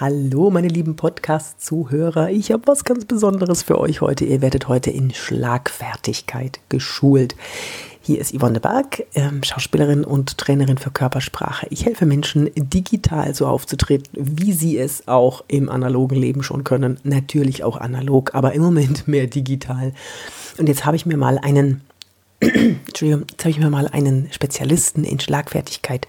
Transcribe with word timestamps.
Hallo, 0.00 0.48
meine 0.50 0.68
lieben 0.68 0.94
Podcast-Zuhörer. 0.94 2.30
Ich 2.30 2.52
habe 2.52 2.62
was 2.66 2.84
ganz 2.84 3.04
Besonderes 3.04 3.64
für 3.64 3.80
euch 3.80 4.00
heute. 4.00 4.24
Ihr 4.24 4.40
werdet 4.40 4.68
heute 4.68 4.92
in 4.92 5.12
Schlagfertigkeit 5.12 6.60
geschult. 6.68 7.34
Hier 8.00 8.20
ist 8.20 8.32
Yvonne 8.32 8.60
Berg, 8.60 9.02
ähm, 9.16 9.42
Schauspielerin 9.42 10.04
und 10.04 10.38
Trainerin 10.38 10.78
für 10.78 10.92
Körpersprache. 10.92 11.66
Ich 11.70 11.84
helfe 11.84 12.06
Menschen, 12.06 12.48
digital 12.54 13.34
so 13.34 13.48
aufzutreten, 13.48 14.06
wie 14.12 14.52
sie 14.52 14.78
es 14.78 15.08
auch 15.08 15.42
im 15.48 15.68
analogen 15.68 16.14
Leben 16.14 16.44
schon 16.44 16.62
können. 16.62 17.00
Natürlich 17.02 17.64
auch 17.64 17.76
analog, 17.76 18.36
aber 18.36 18.52
im 18.52 18.62
Moment 18.62 19.08
mehr 19.08 19.26
digital. 19.26 19.92
Und 20.58 20.68
jetzt 20.68 20.84
habe 20.84 20.94
ich 20.94 21.06
mir 21.06 21.16
mal 21.16 21.38
einen, 21.38 21.80
Entschuldigung, 22.38 23.24
jetzt 23.28 23.40
habe 23.42 23.50
ich 23.50 23.58
mir 23.58 23.68
mal 23.68 23.88
einen 23.88 24.28
Spezialisten 24.30 25.02
in 25.02 25.18
Schlagfertigkeit 25.18 26.06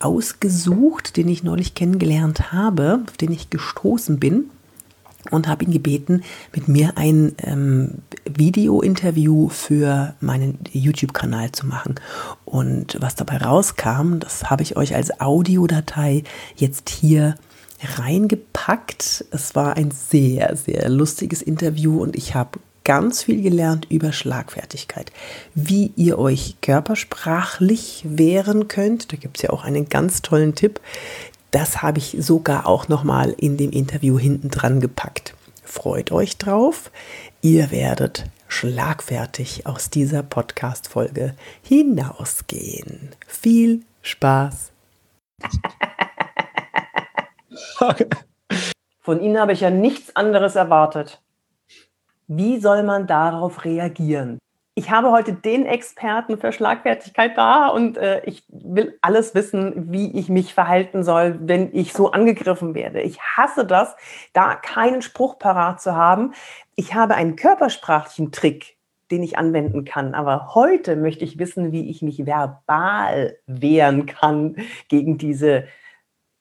ausgesucht, 0.00 1.16
den 1.16 1.28
ich 1.28 1.42
neulich 1.42 1.74
kennengelernt 1.74 2.52
habe, 2.52 3.02
auf 3.06 3.16
den 3.16 3.32
ich 3.32 3.50
gestoßen 3.50 4.18
bin 4.18 4.50
und 5.30 5.48
habe 5.48 5.64
ihn 5.64 5.72
gebeten, 5.72 6.22
mit 6.54 6.68
mir 6.68 6.92
ein 6.96 7.34
ähm, 7.38 8.02
Video-Interview 8.24 9.48
für 9.48 10.14
meinen 10.20 10.58
YouTube-Kanal 10.72 11.52
zu 11.52 11.66
machen. 11.66 11.96
Und 12.44 12.96
was 13.00 13.14
dabei 13.14 13.38
rauskam, 13.38 14.18
das 14.18 14.50
habe 14.50 14.62
ich 14.62 14.76
euch 14.76 14.94
als 14.94 15.20
Audiodatei 15.20 16.24
jetzt 16.56 16.88
hier 16.90 17.34
reingepackt. 17.98 19.24
Es 19.30 19.54
war 19.54 19.76
ein 19.76 19.90
sehr, 19.90 20.56
sehr 20.56 20.88
lustiges 20.88 21.42
Interview 21.42 22.02
und 22.02 22.16
ich 22.16 22.34
habe 22.34 22.58
ganz 22.86 23.24
viel 23.24 23.42
gelernt 23.42 23.86
über 23.90 24.12
Schlagfertigkeit. 24.12 25.10
Wie 25.54 25.92
ihr 25.96 26.18
euch 26.20 26.54
körpersprachlich 26.62 28.04
wehren 28.06 28.68
könnt. 28.68 29.12
Da 29.12 29.16
gibt 29.16 29.38
es 29.38 29.42
ja 29.42 29.50
auch 29.50 29.64
einen 29.64 29.88
ganz 29.88 30.22
tollen 30.22 30.54
Tipp. 30.54 30.80
Das 31.50 31.82
habe 31.82 31.98
ich 31.98 32.16
sogar 32.20 32.66
auch 32.66 32.86
nochmal 32.86 33.34
in 33.36 33.56
dem 33.56 33.72
Interview 33.72 34.20
hinten 34.20 34.50
dran 34.50 34.80
gepackt. 34.80 35.34
Freut 35.64 36.12
euch 36.12 36.38
drauf. 36.38 36.92
Ihr 37.42 37.72
werdet 37.72 38.26
schlagfertig 38.46 39.66
aus 39.66 39.90
dieser 39.90 40.22
Podcast-Folge 40.22 41.34
hinausgehen. 41.62 43.10
Viel 43.26 43.82
Spaß! 44.02 44.70
Von 49.00 49.20
Ihnen 49.20 49.40
habe 49.40 49.52
ich 49.52 49.60
ja 49.60 49.70
nichts 49.70 50.14
anderes 50.14 50.54
erwartet. 50.54 51.20
Wie 52.28 52.58
soll 52.58 52.82
man 52.82 53.06
darauf 53.06 53.64
reagieren? 53.64 54.38
Ich 54.74 54.90
habe 54.90 55.10
heute 55.10 55.32
den 55.32 55.64
Experten 55.64 56.36
für 56.36 56.52
Schlagfertigkeit 56.52 57.38
da 57.38 57.68
und 57.68 57.96
äh, 57.96 58.22
ich 58.26 58.44
will 58.48 58.98
alles 59.00 59.34
wissen, 59.34 59.90
wie 59.92 60.18
ich 60.18 60.28
mich 60.28 60.52
verhalten 60.52 61.02
soll, 61.02 61.38
wenn 61.40 61.74
ich 61.74 61.94
so 61.94 62.10
angegriffen 62.10 62.74
werde. 62.74 63.00
Ich 63.00 63.20
hasse 63.20 63.64
das, 63.64 63.96
da 64.34 64.54
keinen 64.54 65.00
Spruch 65.00 65.38
parat 65.38 65.80
zu 65.80 65.94
haben. 65.94 66.34
Ich 66.74 66.94
habe 66.94 67.14
einen 67.14 67.36
körpersprachlichen 67.36 68.32
Trick, 68.32 68.76
den 69.10 69.22
ich 69.22 69.38
anwenden 69.38 69.84
kann. 69.84 70.14
Aber 70.14 70.54
heute 70.54 70.96
möchte 70.96 71.24
ich 71.24 71.38
wissen, 71.38 71.72
wie 71.72 71.88
ich 71.88 72.02
mich 72.02 72.26
verbal 72.26 73.38
wehren 73.46 74.04
kann 74.04 74.56
gegen 74.88 75.16
diese 75.16 75.68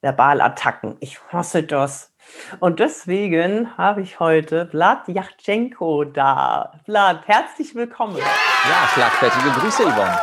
Verbalattacken. 0.01 0.97
Ich 0.99 1.21
hasse 1.31 1.63
das. 1.63 2.14
Und 2.59 2.79
deswegen 2.79 3.77
habe 3.77 4.01
ich 4.01 4.19
heute 4.19 4.67
Vlad 4.67 5.07
Yachtschenko 5.07 6.05
da. 6.05 6.73
Vlad, 6.85 7.27
herzlich 7.27 7.75
willkommen. 7.75 8.17
Ja, 8.17 8.87
schlagfertige 8.93 9.49
Grüße, 9.59 9.83
Yvonne. 9.83 10.19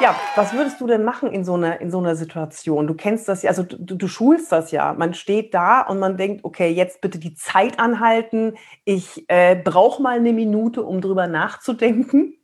Ja, 0.00 0.14
was 0.36 0.52
würdest 0.52 0.80
du 0.80 0.86
denn 0.86 1.02
machen 1.02 1.32
in 1.32 1.44
so 1.44 1.54
einer, 1.54 1.80
in 1.80 1.90
so 1.90 1.98
einer 1.98 2.14
Situation? 2.14 2.86
Du 2.86 2.94
kennst 2.94 3.26
das 3.28 3.42
ja, 3.42 3.50
also 3.50 3.64
du, 3.64 3.96
du 3.96 4.08
schulst 4.08 4.52
das 4.52 4.70
ja. 4.70 4.92
Man 4.92 5.12
steht 5.12 5.54
da 5.54 5.80
und 5.80 5.98
man 5.98 6.16
denkt, 6.16 6.44
okay, 6.44 6.70
jetzt 6.70 7.00
bitte 7.00 7.18
die 7.18 7.34
Zeit 7.34 7.80
anhalten. 7.80 8.54
Ich 8.84 9.24
äh, 9.28 9.56
brauche 9.56 10.00
mal 10.00 10.18
eine 10.18 10.32
Minute, 10.32 10.84
um 10.84 11.00
drüber 11.00 11.26
nachzudenken. 11.26 12.34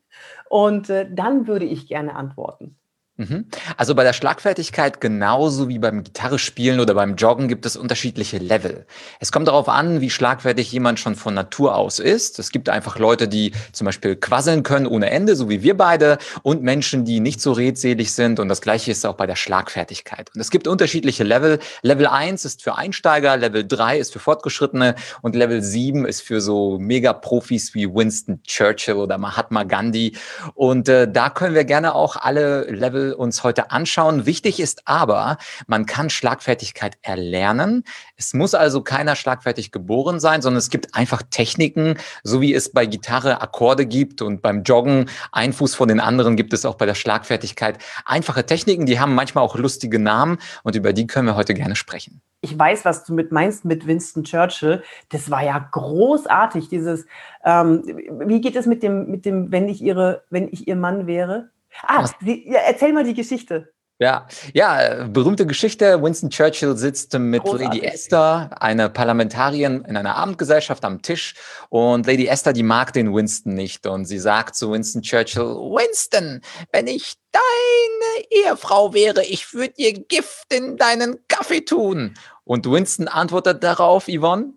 Und 0.48 0.90
äh, 0.90 1.08
dann 1.11 1.46
würde 1.46 1.64
ich 1.64 1.86
gerne 1.86 2.17
antworten. 2.17 2.77
Mhm. 3.17 3.47
Also 3.77 3.95
bei 3.95 4.02
der 4.02 4.13
Schlagfertigkeit 4.13 5.01
genauso 5.01 5.69
wie 5.69 5.79
beim 5.79 6.02
Gitarrespielen 6.02 6.80
oder 6.80 6.95
beim 6.95 7.14
Joggen 7.14 7.47
gibt 7.47 7.64
es 7.64 7.77
unterschiedliche 7.77 8.39
Level. 8.39 8.86
Es 9.20 9.30
kommt 9.30 9.47
darauf 9.47 9.69
an, 9.69 10.01
wie 10.01 10.11
schlagfertig 10.11 10.73
jemand 10.73 10.98
schon 10.98 11.14
von 11.14 11.33
Natur 11.33 11.77
aus 11.77 12.01
ist. 12.01 12.41
Es 12.41 12.51
gibt 12.51 12.69
einfach 12.69 12.98
Leute, 12.98 13.29
die 13.29 13.53
zum 13.70 13.85
Beispiel 13.85 14.17
quasseln 14.17 14.64
können 14.64 14.89
ohne 14.89 15.11
Ende, 15.11 15.36
so 15.36 15.48
wie 15.48 15.63
wir 15.63 15.77
beide, 15.77 16.19
und 16.42 16.63
Menschen, 16.63 17.05
die 17.05 17.20
nicht 17.20 17.41
so 17.41 17.53
redselig 17.53 18.13
sind. 18.13 18.41
Und 18.41 18.48
das 18.48 18.61
gleiche 18.61 18.91
ist 18.91 19.07
auch 19.07 19.14
bei 19.14 19.27
der 19.27 19.36
Schlagfertigkeit. 19.36 20.33
Und 20.35 20.41
es 20.41 20.51
gibt 20.51 20.67
unterschiedliche 20.67 21.23
Level. 21.23 21.61
Level 21.83 22.08
1 22.08 22.45
ist 22.45 22.64
für 22.64 22.77
Einsteiger, 22.77 23.36
Level 23.36 23.64
3 23.64 23.98
ist 23.98 24.13
für 24.13 24.19
Fortgeschrittene 24.19 24.97
und 25.23 25.36
Level 25.36 25.63
7 25.63 26.05
ist 26.05 26.23
für 26.23 26.41
so 26.41 26.80
Mega-Profis 26.80 27.74
wie 27.74 27.86
Winston 27.86 28.42
Churchill 28.42 28.97
oder 28.97 29.19
Mahatma 29.19 29.63
Gandhi. 29.63 30.17
Und 30.55 30.89
äh, 30.89 31.08
da 31.08 31.30
können 31.30 31.55
wir 31.55 31.64
gerne 31.64 31.95
auch 31.95 32.17
alle 32.17 32.64
Level 32.64 33.04
uns 33.13 33.45
heute 33.45 33.70
anschauen. 33.70 34.27
Wichtig 34.27 34.61
ist 34.61 34.83
aber, 34.87 35.37
man 35.67 35.87
kann 35.87 36.09
Schlagfertigkeit 36.11 36.97
erlernen. 37.03 37.85
Es 38.17 38.33
muss 38.33 38.55
also 38.55 38.83
keiner 38.83 39.17
schlagfertig 39.17 39.73
geboren 39.73 40.20
sein, 40.20 40.41
sondern 40.41 40.59
es 40.59 40.70
gibt 40.70 40.95
einfach 40.95 41.23
Techniken, 41.29 41.98
so 42.23 42.41
wie 42.41 42.55
es 42.55 42.73
bei 42.73 42.87
Gitarre 42.87 43.42
Akkorde 43.42 43.87
gibt 43.87 44.23
und 44.23 44.41
beim 44.41 44.63
Joggen 44.63 45.11
ein 45.33 45.53
Fuß 45.53 45.75
von 45.75 45.89
den 45.89 46.01
anderen 46.01 46.37
gibt 46.37 46.53
es 46.53 46.65
auch 46.65 46.77
bei 46.77 46.87
der 46.87 46.95
Schlagfertigkeit 46.95 47.79
einfache 48.05 48.47
Techniken, 48.47 48.87
die 48.87 49.01
haben 49.01 49.15
manchmal 49.15 49.45
auch 49.45 49.57
lustige 49.57 49.98
Namen 49.98 50.39
und 50.63 50.77
über 50.77 50.92
die 50.92 51.07
können 51.07 51.27
wir 51.27 51.36
heute 51.36 51.55
gerne 51.55 51.77
sprechen. 51.77 52.23
Ich 52.41 52.59
weiß, 52.59 52.85
was 52.85 53.05
du 53.05 53.15
mit 53.15 53.33
meinst 53.33 53.65
mit 53.65 53.86
Winston 53.86 54.25
Churchill. 54.25 54.83
Das 55.09 55.31
war 55.31 55.42
ja 55.42 55.59
großartig, 55.59 56.69
dieses, 56.69 57.07
ähm, 57.42 57.83
wie 58.27 58.42
geht 58.42 58.55
es 58.55 58.67
mit 58.67 58.83
dem, 58.83 59.11
mit 59.11 59.25
dem, 59.25 59.51
wenn 59.51 59.67
ich 59.69 59.81
ihre, 59.81 60.25
wenn 60.29 60.48
ich 60.48 60.69
ihr 60.69 60.77
Mann 60.77 61.07
wäre? 61.07 61.51
Ah, 61.83 62.08
Sie, 62.20 62.48
ja, 62.48 62.61
erzähl 62.61 62.92
mal 62.92 63.05
die 63.05 63.14
Geschichte. 63.14 63.74
Ja, 64.01 64.27
ja, 64.52 65.07
berühmte 65.07 65.46
Geschichte. 65.46 66.02
Winston 66.02 66.29
Churchill 66.29 66.77
sitzt 66.77 67.17
mit 67.17 67.45
Großartig. 67.45 67.67
Lady 67.67 67.80
Esther, 67.86 68.51
einer 68.61 68.89
Parlamentarierin 68.89 69.85
in 69.85 69.96
einer 69.96 70.17
Abendgesellschaft 70.17 70.85
am 70.85 71.01
Tisch. 71.01 71.35
Und 71.68 72.05
Lady 72.07 72.27
Esther, 72.27 72.52
die 72.52 72.64
mag 72.64 72.92
den 72.92 73.14
Winston 73.14 73.55
nicht. 73.55 73.86
Und 73.86 74.07
sie 74.07 74.18
sagt 74.18 74.57
zu 74.57 74.73
Winston 74.73 75.02
Churchill, 75.02 75.45
Winston, 75.45 76.40
wenn 76.73 76.89
ich 76.89 77.14
deine 77.30 78.27
Ehefrau 78.30 78.92
wäre, 78.95 79.24
ich 79.24 79.55
würde 79.55 79.74
dir 79.74 79.92
Gift 79.92 80.52
in 80.52 80.77
deinen 80.77 81.18
Kaffee 81.29 81.64
tun. 81.64 82.14
Und 82.42 82.68
Winston 82.68 83.06
antwortet 83.06 83.62
darauf, 83.62 84.08
Yvonne? 84.08 84.55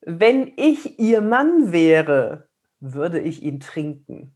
Wenn 0.00 0.54
ich 0.56 0.98
ihr 0.98 1.20
Mann 1.20 1.72
wäre, 1.72 2.48
würde 2.80 3.20
ich 3.20 3.42
ihn 3.42 3.60
trinken. 3.60 4.34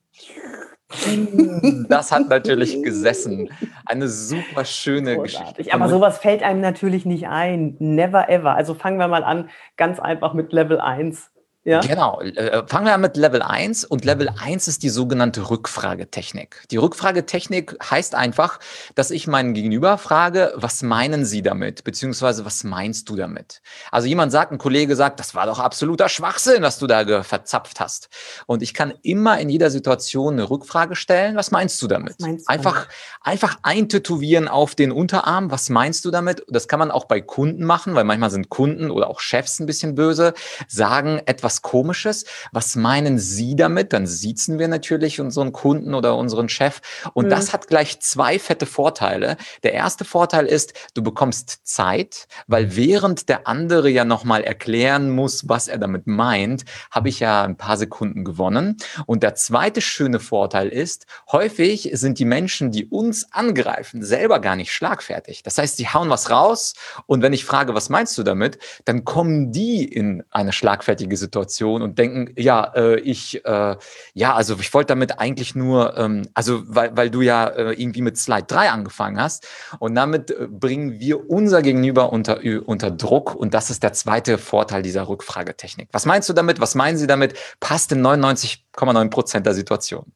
Das 1.88 2.12
hat 2.12 2.28
natürlich 2.28 2.82
gesessen. 2.82 3.50
Eine 3.86 4.08
super 4.08 4.64
schöne 4.64 5.16
Großartig. 5.16 5.56
Geschichte. 5.56 5.74
Aber 5.74 5.88
sowas 5.88 6.18
fällt 6.18 6.42
einem 6.42 6.60
natürlich 6.60 7.04
nicht 7.04 7.28
ein. 7.28 7.76
Never 7.78 8.28
ever. 8.28 8.54
Also 8.54 8.74
fangen 8.74 8.98
wir 8.98 9.08
mal 9.08 9.24
an, 9.24 9.48
ganz 9.76 9.98
einfach 9.98 10.34
mit 10.34 10.52
Level 10.52 10.80
1. 10.80 11.31
Ja? 11.64 11.80
Genau. 11.80 12.20
Äh, 12.20 12.66
fangen 12.66 12.86
wir 12.86 12.94
an 12.94 13.00
mit 13.00 13.16
Level 13.16 13.40
1 13.40 13.84
und 13.84 14.04
Level 14.04 14.28
1 14.28 14.66
ist 14.66 14.82
die 14.82 14.88
sogenannte 14.88 15.48
Rückfragetechnik. 15.48 16.64
Die 16.72 16.76
Rückfragetechnik 16.76 17.76
heißt 17.88 18.16
einfach, 18.16 18.58
dass 18.96 19.12
ich 19.12 19.28
meinen 19.28 19.54
Gegenüber 19.54 19.96
frage, 19.96 20.52
was 20.56 20.82
meinen 20.82 21.24
Sie 21.24 21.40
damit? 21.40 21.84
Beziehungsweise, 21.84 22.44
was 22.44 22.64
meinst 22.64 23.08
du 23.08 23.14
damit? 23.14 23.62
Also 23.92 24.08
jemand 24.08 24.32
sagt, 24.32 24.50
ein 24.50 24.58
Kollege 24.58 24.96
sagt, 24.96 25.20
das 25.20 25.36
war 25.36 25.46
doch 25.46 25.60
absoluter 25.60 26.08
Schwachsinn, 26.08 26.62
was 26.62 26.80
du 26.80 26.88
da 26.88 27.22
verzapft 27.22 27.78
hast. 27.78 28.08
Und 28.46 28.62
ich 28.62 28.74
kann 28.74 28.92
immer 29.02 29.38
in 29.38 29.48
jeder 29.48 29.70
Situation 29.70 30.34
eine 30.34 30.50
Rückfrage 30.50 30.96
stellen, 30.96 31.36
was 31.36 31.52
meinst 31.52 31.80
du 31.80 31.86
damit? 31.86 32.18
Meinst 32.18 32.48
du 32.48 32.52
einfach, 32.52 32.74
damit? 32.74 32.88
einfach 33.20 33.58
eintätowieren 33.62 34.48
auf 34.48 34.74
den 34.74 34.90
Unterarm, 34.90 35.52
was 35.52 35.68
meinst 35.68 36.04
du 36.04 36.10
damit? 36.10 36.44
Das 36.48 36.66
kann 36.66 36.80
man 36.80 36.90
auch 36.90 37.04
bei 37.04 37.20
Kunden 37.20 37.64
machen, 37.64 37.94
weil 37.94 38.04
manchmal 38.04 38.30
sind 38.30 38.48
Kunden 38.48 38.90
oder 38.90 39.08
auch 39.08 39.20
Chefs 39.20 39.60
ein 39.60 39.66
bisschen 39.66 39.94
böse, 39.94 40.34
sagen 40.66 41.20
etwas 41.26 41.51
was 41.52 41.60
Komisches. 41.60 42.24
Was 42.52 42.76
meinen 42.76 43.18
Sie 43.18 43.54
damit? 43.56 43.92
Dann 43.92 44.06
siezen 44.06 44.58
wir 44.58 44.68
natürlich 44.68 45.20
unseren 45.20 45.52
Kunden 45.52 45.94
oder 45.94 46.16
unseren 46.16 46.48
Chef. 46.48 46.80
Und 47.12 47.26
mhm. 47.26 47.30
das 47.30 47.52
hat 47.52 47.68
gleich 47.68 48.00
zwei 48.00 48.38
fette 48.38 48.64
Vorteile. 48.64 49.36
Der 49.62 49.74
erste 49.74 50.06
Vorteil 50.06 50.46
ist, 50.46 50.72
du 50.94 51.02
bekommst 51.02 51.66
Zeit, 51.66 52.26
weil 52.46 52.74
während 52.74 53.28
der 53.28 53.46
andere 53.46 53.90
ja 53.90 54.04
nochmal 54.06 54.44
erklären 54.44 55.10
muss, 55.10 55.48
was 55.48 55.68
er 55.68 55.76
damit 55.76 56.06
meint, 56.06 56.64
habe 56.90 57.10
ich 57.10 57.20
ja 57.20 57.42
ein 57.42 57.56
paar 57.56 57.76
Sekunden 57.76 58.24
gewonnen. 58.24 58.78
Und 59.04 59.22
der 59.22 59.34
zweite 59.34 59.82
schöne 59.82 60.20
Vorteil 60.20 60.68
ist, 60.68 61.04
häufig 61.30 61.90
sind 61.92 62.18
die 62.18 62.24
Menschen, 62.24 62.70
die 62.70 62.86
uns 62.86 63.30
angreifen, 63.32 64.02
selber 64.02 64.40
gar 64.40 64.56
nicht 64.56 64.72
schlagfertig. 64.72 65.42
Das 65.42 65.58
heißt, 65.58 65.76
sie 65.76 65.88
hauen 65.88 66.08
was 66.08 66.30
raus 66.30 66.72
und 67.06 67.20
wenn 67.20 67.34
ich 67.34 67.44
frage, 67.44 67.74
was 67.74 67.90
meinst 67.90 68.16
du 68.16 68.22
damit, 68.22 68.58
dann 68.86 69.04
kommen 69.04 69.52
die 69.52 69.84
in 69.84 70.24
eine 70.30 70.52
schlagfertige 70.52 71.16
Situation 71.16 71.41
Situation 71.42 71.82
und 71.82 71.98
denken, 71.98 72.32
ja, 72.36 72.72
äh, 72.74 73.00
ich, 73.00 73.44
äh, 73.44 73.76
ja, 74.14 74.34
also 74.34 74.56
ich 74.58 74.72
wollte 74.72 74.88
damit 74.88 75.18
eigentlich 75.18 75.54
nur, 75.54 75.96
ähm, 75.96 76.22
also 76.34 76.62
weil, 76.66 76.96
weil 76.96 77.10
du 77.10 77.20
ja 77.20 77.46
äh, 77.48 77.72
irgendwie 77.72 78.02
mit 78.02 78.16
Slide 78.16 78.44
3 78.46 78.70
angefangen 78.70 79.20
hast 79.20 79.46
und 79.78 79.94
damit 79.94 80.30
äh, 80.30 80.46
bringen 80.48 81.00
wir 81.00 81.28
unser 81.30 81.62
Gegenüber 81.62 82.12
unter, 82.12 82.40
unter 82.66 82.90
Druck 82.90 83.34
und 83.34 83.54
das 83.54 83.70
ist 83.70 83.82
der 83.82 83.92
zweite 83.92 84.38
Vorteil 84.38 84.82
dieser 84.82 85.08
Rückfragetechnik. 85.08 85.88
Was 85.92 86.06
meinst 86.06 86.28
du 86.28 86.32
damit? 86.32 86.60
Was 86.60 86.74
meinen 86.74 86.96
Sie 86.96 87.06
damit? 87.06 87.34
Passt 87.60 87.92
in 87.92 88.04
99,9 88.06 89.10
Prozent 89.10 89.46
der 89.46 89.54
Situation. 89.54 90.12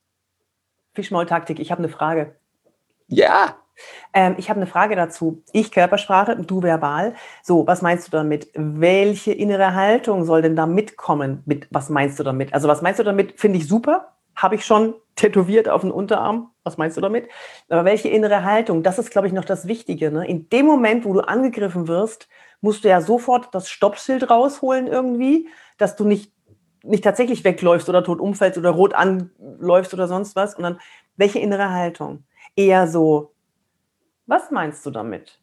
Fischmaultaktik, 0.94 1.58
ich 1.58 1.70
habe 1.70 1.80
eine 1.80 1.88
Frage. 1.88 2.36
Ja. 3.08 3.56
Ähm, 4.12 4.34
ich 4.38 4.48
habe 4.48 4.58
eine 4.58 4.66
Frage 4.66 4.96
dazu. 4.96 5.42
Ich 5.52 5.70
Körpersprache, 5.70 6.36
du 6.36 6.62
verbal. 6.62 7.14
So, 7.42 7.66
was 7.66 7.82
meinst 7.82 8.08
du 8.08 8.10
damit? 8.12 8.48
Welche 8.54 9.32
innere 9.32 9.74
Haltung 9.74 10.24
soll 10.24 10.42
denn 10.42 10.56
da 10.56 10.66
mitkommen? 10.66 11.42
Mit, 11.46 11.68
was 11.70 11.90
meinst 11.90 12.18
du 12.18 12.22
damit? 12.22 12.54
Also, 12.54 12.68
was 12.68 12.82
meinst 12.82 13.00
du 13.00 13.04
damit? 13.04 13.38
Finde 13.38 13.58
ich 13.58 13.68
super. 13.68 14.12
Habe 14.34 14.54
ich 14.54 14.64
schon 14.64 14.94
tätowiert 15.16 15.68
auf 15.68 15.80
den 15.80 15.90
Unterarm. 15.90 16.50
Was 16.62 16.76
meinst 16.76 16.96
du 16.96 17.00
damit? 17.00 17.28
Aber 17.68 17.84
welche 17.84 18.08
innere 18.08 18.44
Haltung? 18.44 18.82
Das 18.82 18.98
ist, 18.98 19.10
glaube 19.10 19.26
ich, 19.26 19.32
noch 19.32 19.44
das 19.44 19.66
Wichtige. 19.66 20.10
Ne? 20.10 20.26
In 20.26 20.48
dem 20.50 20.66
Moment, 20.66 21.04
wo 21.04 21.12
du 21.14 21.20
angegriffen 21.20 21.88
wirst, 21.88 22.28
musst 22.60 22.84
du 22.84 22.88
ja 22.88 23.00
sofort 23.00 23.54
das 23.54 23.68
Stoppschild 23.68 24.30
rausholen 24.30 24.86
irgendwie, 24.86 25.48
dass 25.78 25.96
du 25.96 26.04
nicht, 26.04 26.32
nicht 26.82 27.04
tatsächlich 27.04 27.44
wegläufst 27.44 27.88
oder 27.88 28.04
tot 28.04 28.20
umfällst 28.20 28.58
oder 28.58 28.70
rot 28.70 28.94
anläufst 28.94 29.94
oder 29.94 30.06
sonst 30.06 30.36
was. 30.36 30.54
Und 30.54 30.62
dann, 30.62 30.80
welche 31.16 31.38
innere 31.38 31.70
Haltung? 31.70 32.24
Eher 32.54 32.86
so, 32.86 33.32
was 34.26 34.50
meinst 34.50 34.84
du 34.84 34.90
damit? 34.90 35.40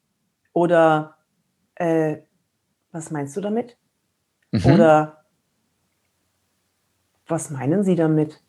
Oder 0.53 1.17
äh, 1.75 2.17
was 2.91 3.11
meinst 3.11 3.35
du 3.35 3.41
damit? 3.41 3.77
Mhm. 4.51 4.65
Oder 4.65 5.25
was 7.27 7.49
meinen 7.49 7.83
sie 7.83 7.95
damit? 7.95 8.41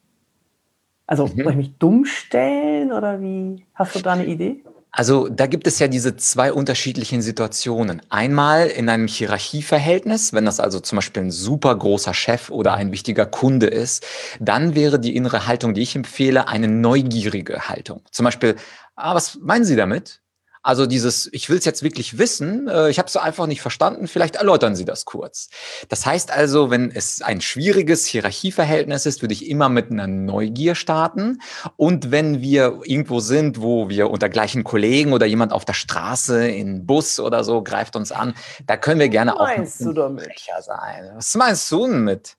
Also 1.07 1.27
mhm. 1.27 1.43
soll 1.43 1.51
ich 1.51 1.57
mich 1.57 1.79
dumm 1.79 2.05
stellen 2.05 2.93
oder 2.93 3.21
wie? 3.21 3.65
Hast 3.75 3.95
du 3.95 4.01
da 4.01 4.13
eine 4.13 4.27
Idee? 4.27 4.65
Also 4.97 5.29
da 5.29 5.47
gibt 5.47 5.67
es 5.67 5.81
ja 5.81 5.89
diese 5.89 6.17
zwei 6.17 6.53
unterschiedlichen 6.53 7.21
Situationen. 7.21 8.01
Einmal 8.11 8.69
in 8.69 8.89
einem 8.89 9.09
Hierarchieverhältnis, 9.09 10.33
wenn 10.33 10.45
das 10.45 10.61
also 10.61 10.79
zum 10.79 10.97
Beispiel 10.97 11.25
ein 11.25 11.31
super 11.33 11.75
großer 11.75 12.15
Chef 12.15 12.49
oder 12.49 12.75
ein 12.75 12.93
wichtiger 12.93 13.27
Kunde 13.27 13.67
ist, 13.67 14.07
dann 14.39 14.77
wäre 14.77 15.01
die 15.01 15.17
innere 15.17 15.49
Haltung, 15.49 15.75
die 15.75 15.83
ich 15.83 15.97
empfehle, 15.97 16.47
eine 16.47 16.69
neugierige 16.69 17.69
Haltung. 17.69 18.03
Zum 18.13 18.23
Beispiel, 18.23 18.55
ah, 18.95 19.17
was 19.17 19.37
meinen 19.41 19.65
Sie 19.65 19.75
damit? 19.75 20.21
Also 20.65 20.87
dieses, 20.87 21.29
ich 21.33 21.51
will 21.51 21.59
es 21.59 21.67
jetzt 21.67 21.83
wirklich 21.83 22.17
wissen, 22.17 22.69
äh, 22.69 22.89
ich 22.89 22.99
habe 22.99 23.07
es 23.07 23.17
einfach 23.19 23.47
nicht 23.47 23.61
verstanden, 23.61 24.09
vielleicht 24.09 24.37
erläutern 24.37 24.75
Sie 24.75 24.87
das 24.87 25.05
kurz. 25.05 25.51
Das 25.91 26.07
heißt 26.07 26.33
also, 26.33 26.71
wenn 26.71 26.91
es 26.91 27.21
ein 27.21 27.43
schwieriges 27.43 28.07
Hierarchieverhältnis 28.07 29.05
ist, 29.05 29.21
würde 29.21 29.35
ich 29.35 29.47
immer 29.47 29.69
mit 29.69 29.91
einer 29.91 30.07
Neugier 30.07 30.75
starten. 30.75 31.43
Und 31.77 32.11
wenn 32.11 32.41
wir 32.41 32.81
irgendwo 32.85 33.21
sind, 33.21 33.61
wo 33.61 33.91
wir 33.91 34.11
unter 34.11 34.31
gleichen 34.31 34.65
Kollegen 34.65 35.13
oder 35.13 35.27
jemand 35.27 35.53
auf 35.53 35.67
der 35.67 35.75
Straße, 35.75 36.49
in 36.49 36.87
Bus 36.87 37.21
oder 37.21 37.45
so 37.45 37.63
greift 37.63 37.95
uns 37.95 38.11
an, 38.11 38.33
da 38.67 38.79
können 38.79 39.01
wir 39.01 39.11
gerne 39.11 39.39
auch 39.39 39.47
ein 39.47 39.67
frecher 39.67 40.63
sein. 40.63 41.13
Was 41.15 41.35
meinst 41.35 41.71
du 41.71 41.87
damit? 41.87 42.39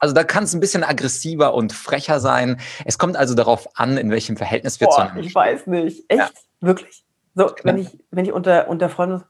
Also 0.00 0.12
da 0.12 0.24
kann 0.24 0.42
es 0.42 0.54
ein 0.54 0.60
bisschen 0.60 0.82
aggressiver 0.82 1.54
und 1.54 1.72
frecher 1.72 2.18
sein. 2.18 2.60
Es 2.84 2.98
kommt 2.98 3.16
also 3.16 3.34
darauf 3.34 3.78
an, 3.78 3.96
in 3.96 4.10
welchem 4.10 4.36
Verhältnis 4.36 4.80
wir 4.80 4.88
Boah, 4.88 4.94
zu 4.94 5.00
einem 5.02 5.18
Ich 5.18 5.32
weiß 5.32 5.68
nicht. 5.68 6.04
Echt? 6.08 6.18
Ja. 6.18 6.30
Wirklich? 6.60 7.04
So, 7.40 7.54
wenn 7.62 7.78
ich, 7.78 7.98
wenn 8.10 8.26
ich 8.26 8.32
unter, 8.32 8.68
unter 8.68 8.90
Freunden, 8.90 9.24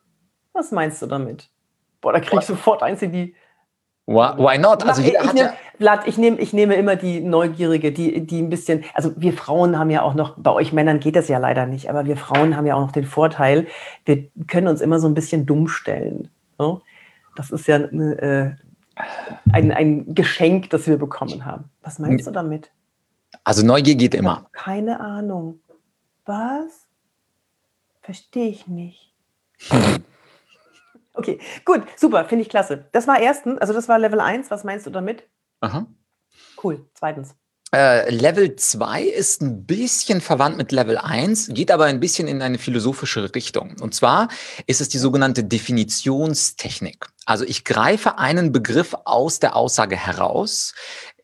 was 0.52 0.72
meinst 0.72 1.00
du 1.00 1.06
damit? 1.06 1.48
Boah, 2.00 2.12
da 2.12 2.18
kriege 2.18 2.38
ich 2.40 2.46
sofort 2.46 2.82
eins 2.82 3.02
in 3.02 3.12
die. 3.12 3.36
Why 4.06 4.58
not? 4.58 4.84
Also 4.84 5.00
ich, 5.02 5.14
ich, 5.14 5.32
nehm, 5.32 5.50
Blatt, 5.78 6.08
ich, 6.08 6.18
nehm, 6.18 6.36
ich 6.40 6.52
nehme 6.52 6.74
immer 6.74 6.96
die 6.96 7.20
Neugierige, 7.20 7.92
die, 7.92 8.26
die 8.26 8.42
ein 8.42 8.50
bisschen, 8.50 8.82
also 8.94 9.12
wir 9.16 9.32
Frauen 9.32 9.78
haben 9.78 9.90
ja 9.90 10.02
auch 10.02 10.14
noch, 10.14 10.36
bei 10.36 10.50
euch 10.50 10.72
Männern 10.72 10.98
geht 10.98 11.14
das 11.14 11.28
ja 11.28 11.38
leider 11.38 11.66
nicht, 11.66 11.88
aber 11.88 12.06
wir 12.06 12.16
Frauen 12.16 12.56
haben 12.56 12.66
ja 12.66 12.74
auch 12.74 12.80
noch 12.80 12.90
den 12.90 13.04
Vorteil, 13.04 13.68
wir 14.04 14.24
können 14.48 14.66
uns 14.66 14.80
immer 14.80 14.98
so 14.98 15.06
ein 15.06 15.14
bisschen 15.14 15.46
dumm 15.46 15.68
stellen. 15.68 16.28
So? 16.58 16.82
Das 17.36 17.52
ist 17.52 17.68
ja 17.68 17.76
äh, 17.76 18.56
ein, 19.52 19.70
ein 19.70 20.14
Geschenk, 20.16 20.70
das 20.70 20.88
wir 20.88 20.96
bekommen 20.96 21.44
haben. 21.44 21.70
Was 21.82 22.00
meinst 22.00 22.26
du 22.26 22.32
damit? 22.32 22.72
Also 23.44 23.64
Neugier 23.64 23.94
geht 23.94 24.16
immer. 24.16 24.46
Keine 24.50 24.98
Ahnung. 24.98 25.60
Was? 26.24 26.89
Verstehe 28.02 28.48
ich 28.48 28.66
nicht. 28.66 29.14
okay, 31.14 31.38
gut, 31.64 31.82
super, 31.96 32.24
finde 32.24 32.42
ich 32.42 32.48
klasse. 32.48 32.88
Das 32.92 33.06
war 33.06 33.20
erstens, 33.20 33.58
also 33.58 33.72
das 33.72 33.88
war 33.88 33.98
Level 33.98 34.20
1. 34.20 34.50
Was 34.50 34.64
meinst 34.64 34.86
du 34.86 34.90
damit? 34.90 35.28
Aha. 35.60 35.86
Cool. 36.62 36.88
Zweitens. 36.94 37.34
Äh, 37.72 38.10
Level 38.10 38.56
2 38.56 39.02
ist 39.02 39.42
ein 39.42 39.64
bisschen 39.64 40.20
verwandt 40.20 40.56
mit 40.56 40.72
Level 40.72 40.98
1, 40.98 41.50
geht 41.54 41.70
aber 41.70 41.84
ein 41.84 42.00
bisschen 42.00 42.26
in 42.26 42.42
eine 42.42 42.58
philosophische 42.58 43.32
Richtung. 43.32 43.76
Und 43.80 43.94
zwar 43.94 44.26
ist 44.66 44.80
es 44.80 44.88
die 44.88 44.98
sogenannte 44.98 45.44
Definitionstechnik. 45.44 47.06
Also 47.26 47.44
ich 47.44 47.64
greife 47.64 48.18
einen 48.18 48.50
Begriff 48.50 48.96
aus 49.04 49.38
der 49.38 49.54
Aussage 49.54 49.94
heraus, 49.94 50.74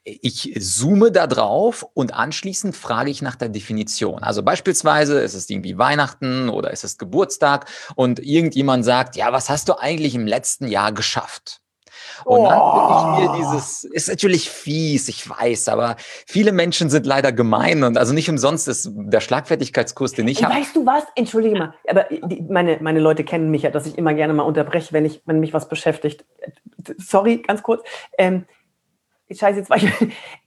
ich 0.06 0.54
zoome 0.60 1.10
da 1.10 1.26
drauf 1.26 1.84
und 1.94 2.14
anschließend 2.14 2.76
frage 2.76 3.10
ich 3.10 3.22
nach 3.22 3.34
der 3.34 3.48
Definition. 3.48 4.22
Also 4.22 4.44
beispielsweise 4.44 5.18
ist 5.18 5.34
es 5.34 5.50
irgendwie 5.50 5.78
Weihnachten 5.78 6.48
oder 6.48 6.70
ist 6.70 6.84
es 6.84 6.96
Geburtstag 6.96 7.66
und 7.96 8.20
irgendjemand 8.20 8.84
sagt, 8.84 9.16
ja, 9.16 9.32
was 9.32 9.50
hast 9.50 9.68
du 9.68 9.74
eigentlich 9.74 10.14
im 10.14 10.26
letzten 10.26 10.68
Jahr 10.68 10.92
geschafft? 10.92 11.60
Und 12.24 12.44
dann 12.44 13.16
bin 13.16 13.24
ich 13.24 13.30
mir 13.30 13.36
dieses, 13.36 13.84
ist 13.84 14.08
natürlich 14.08 14.48
fies, 14.48 15.08
ich 15.08 15.28
weiß, 15.28 15.68
aber 15.68 15.96
viele 15.98 16.52
Menschen 16.52 16.88
sind 16.88 17.04
leider 17.04 17.32
gemein 17.32 17.82
und 17.82 17.98
also 17.98 18.12
nicht 18.12 18.30
umsonst 18.30 18.68
ist 18.68 18.90
der 18.94 19.20
Schlagfertigkeitskurs, 19.20 20.12
den 20.12 20.28
ich 20.28 20.42
habe. 20.44 20.54
Weißt 20.54 20.76
du 20.76 20.86
was? 20.86 21.04
Entschuldige 21.14 21.56
mal, 21.56 21.74
aber 21.88 22.04
die, 22.04 22.42
meine, 22.48 22.78
meine 22.80 23.00
Leute 23.00 23.24
kennen 23.24 23.50
mich 23.50 23.62
ja, 23.62 23.70
dass 23.70 23.86
ich 23.86 23.98
immer 23.98 24.14
gerne 24.14 24.34
mal 24.34 24.44
unterbreche, 24.44 24.92
wenn 24.92 25.04
ich, 25.04 25.22
wenn 25.26 25.40
mich 25.40 25.52
was 25.52 25.68
beschäftigt. 25.68 26.24
Sorry, 26.98 27.38
ganz 27.38 27.62
kurz. 27.62 27.82
Ähm, 28.18 28.46
Scheiße, 29.30 29.58
jetzt 29.58 29.70
war 29.70 29.76
ich, 29.82 29.90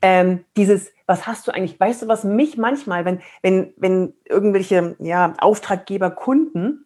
ähm, 0.01 0.45
dieses, 0.55 0.91
was 1.05 1.27
hast 1.27 1.47
du 1.47 1.51
eigentlich, 1.51 1.79
weißt 1.79 2.03
du, 2.03 2.07
was 2.07 2.23
mich 2.23 2.57
manchmal, 2.57 3.05
wenn, 3.05 3.21
wenn, 3.41 3.73
wenn 3.77 4.13
irgendwelche 4.25 4.95
ja, 4.99 5.33
Auftraggeber, 5.39 6.11
Kunden, 6.11 6.85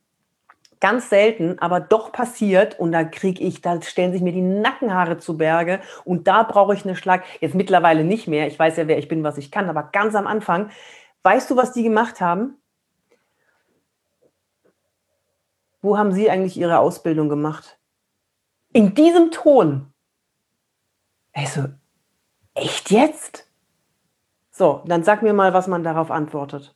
ganz 0.79 1.09
selten, 1.09 1.59
aber 1.59 1.79
doch 1.79 2.11
passiert 2.11 2.77
und 2.77 2.91
da 2.91 3.05
kriege 3.05 3.41
ich, 3.41 3.61
da 3.61 3.81
stellen 3.81 4.11
sich 4.11 4.21
mir 4.21 4.33
die 4.33 4.41
Nackenhaare 4.41 5.17
zu 5.17 5.37
Berge 5.37 5.79
und 6.03 6.27
da 6.27 6.43
brauche 6.43 6.73
ich 6.73 6.83
eine 6.83 6.97
Schlag, 6.97 7.23
jetzt 7.39 7.55
mittlerweile 7.55 8.03
nicht 8.03 8.27
mehr, 8.27 8.47
ich 8.47 8.59
weiß 8.59 8.75
ja, 8.75 8.87
wer 8.87 8.97
ich 8.97 9.07
bin, 9.07 9.23
was 9.23 9.37
ich 9.37 9.49
kann, 9.49 9.69
aber 9.69 9.83
ganz 9.93 10.13
am 10.13 10.27
Anfang, 10.27 10.71
weißt 11.23 11.49
du, 11.49 11.55
was 11.55 11.71
die 11.71 11.83
gemacht 11.83 12.19
haben? 12.19 12.57
Wo 15.81 15.97
haben 15.97 16.11
Sie 16.11 16.29
eigentlich 16.29 16.57
Ihre 16.57 16.79
Ausbildung 16.79 17.29
gemacht? 17.29 17.77
In 18.73 18.93
diesem 18.93 19.31
Ton. 19.31 19.93
Also, 21.33 21.67
Echt 22.55 22.91
jetzt? 22.91 23.45
So, 24.51 24.83
dann 24.85 25.03
sag 25.03 25.23
mir 25.23 25.33
mal, 25.33 25.53
was 25.53 25.67
man 25.67 25.83
darauf 25.83 26.11
antwortet. 26.11 26.75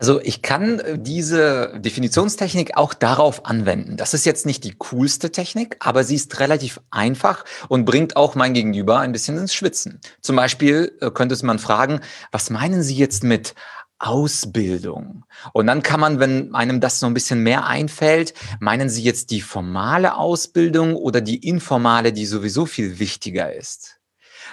Also 0.00 0.18
ich 0.22 0.40
kann 0.40 0.80
äh, 0.80 0.98
diese 0.98 1.78
Definitionstechnik 1.78 2.76
auch 2.76 2.94
darauf 2.94 3.44
anwenden. 3.44 3.98
Das 3.98 4.14
ist 4.14 4.24
jetzt 4.24 4.46
nicht 4.46 4.64
die 4.64 4.74
coolste 4.76 5.30
Technik, 5.30 5.76
aber 5.80 6.04
sie 6.04 6.14
ist 6.14 6.40
relativ 6.40 6.80
einfach 6.90 7.44
und 7.68 7.84
bringt 7.84 8.16
auch 8.16 8.34
mein 8.34 8.54
Gegenüber 8.54 9.00
ein 9.00 9.12
bisschen 9.12 9.36
ins 9.36 9.54
Schwitzen. 9.54 10.00
Zum 10.22 10.36
Beispiel 10.36 10.96
äh, 11.02 11.10
könnte 11.10 11.38
man 11.44 11.58
fragen, 11.58 12.00
was 12.32 12.48
meinen 12.48 12.82
Sie 12.82 12.96
jetzt 12.96 13.24
mit 13.24 13.54
Ausbildung. 13.98 15.26
Und 15.52 15.66
dann 15.66 15.82
kann 15.82 16.00
man, 16.00 16.18
wenn 16.18 16.54
einem 16.54 16.80
das 16.80 17.00
so 17.00 17.06
ein 17.06 17.12
bisschen 17.12 17.42
mehr 17.42 17.66
einfällt, 17.66 18.32
meinen 18.58 18.88
Sie 18.88 19.02
jetzt 19.02 19.30
die 19.30 19.42
formale 19.42 20.16
Ausbildung 20.16 20.96
oder 20.96 21.20
die 21.20 21.46
informale, 21.46 22.14
die 22.14 22.24
sowieso 22.24 22.64
viel 22.64 22.98
wichtiger 22.98 23.52
ist? 23.52 23.99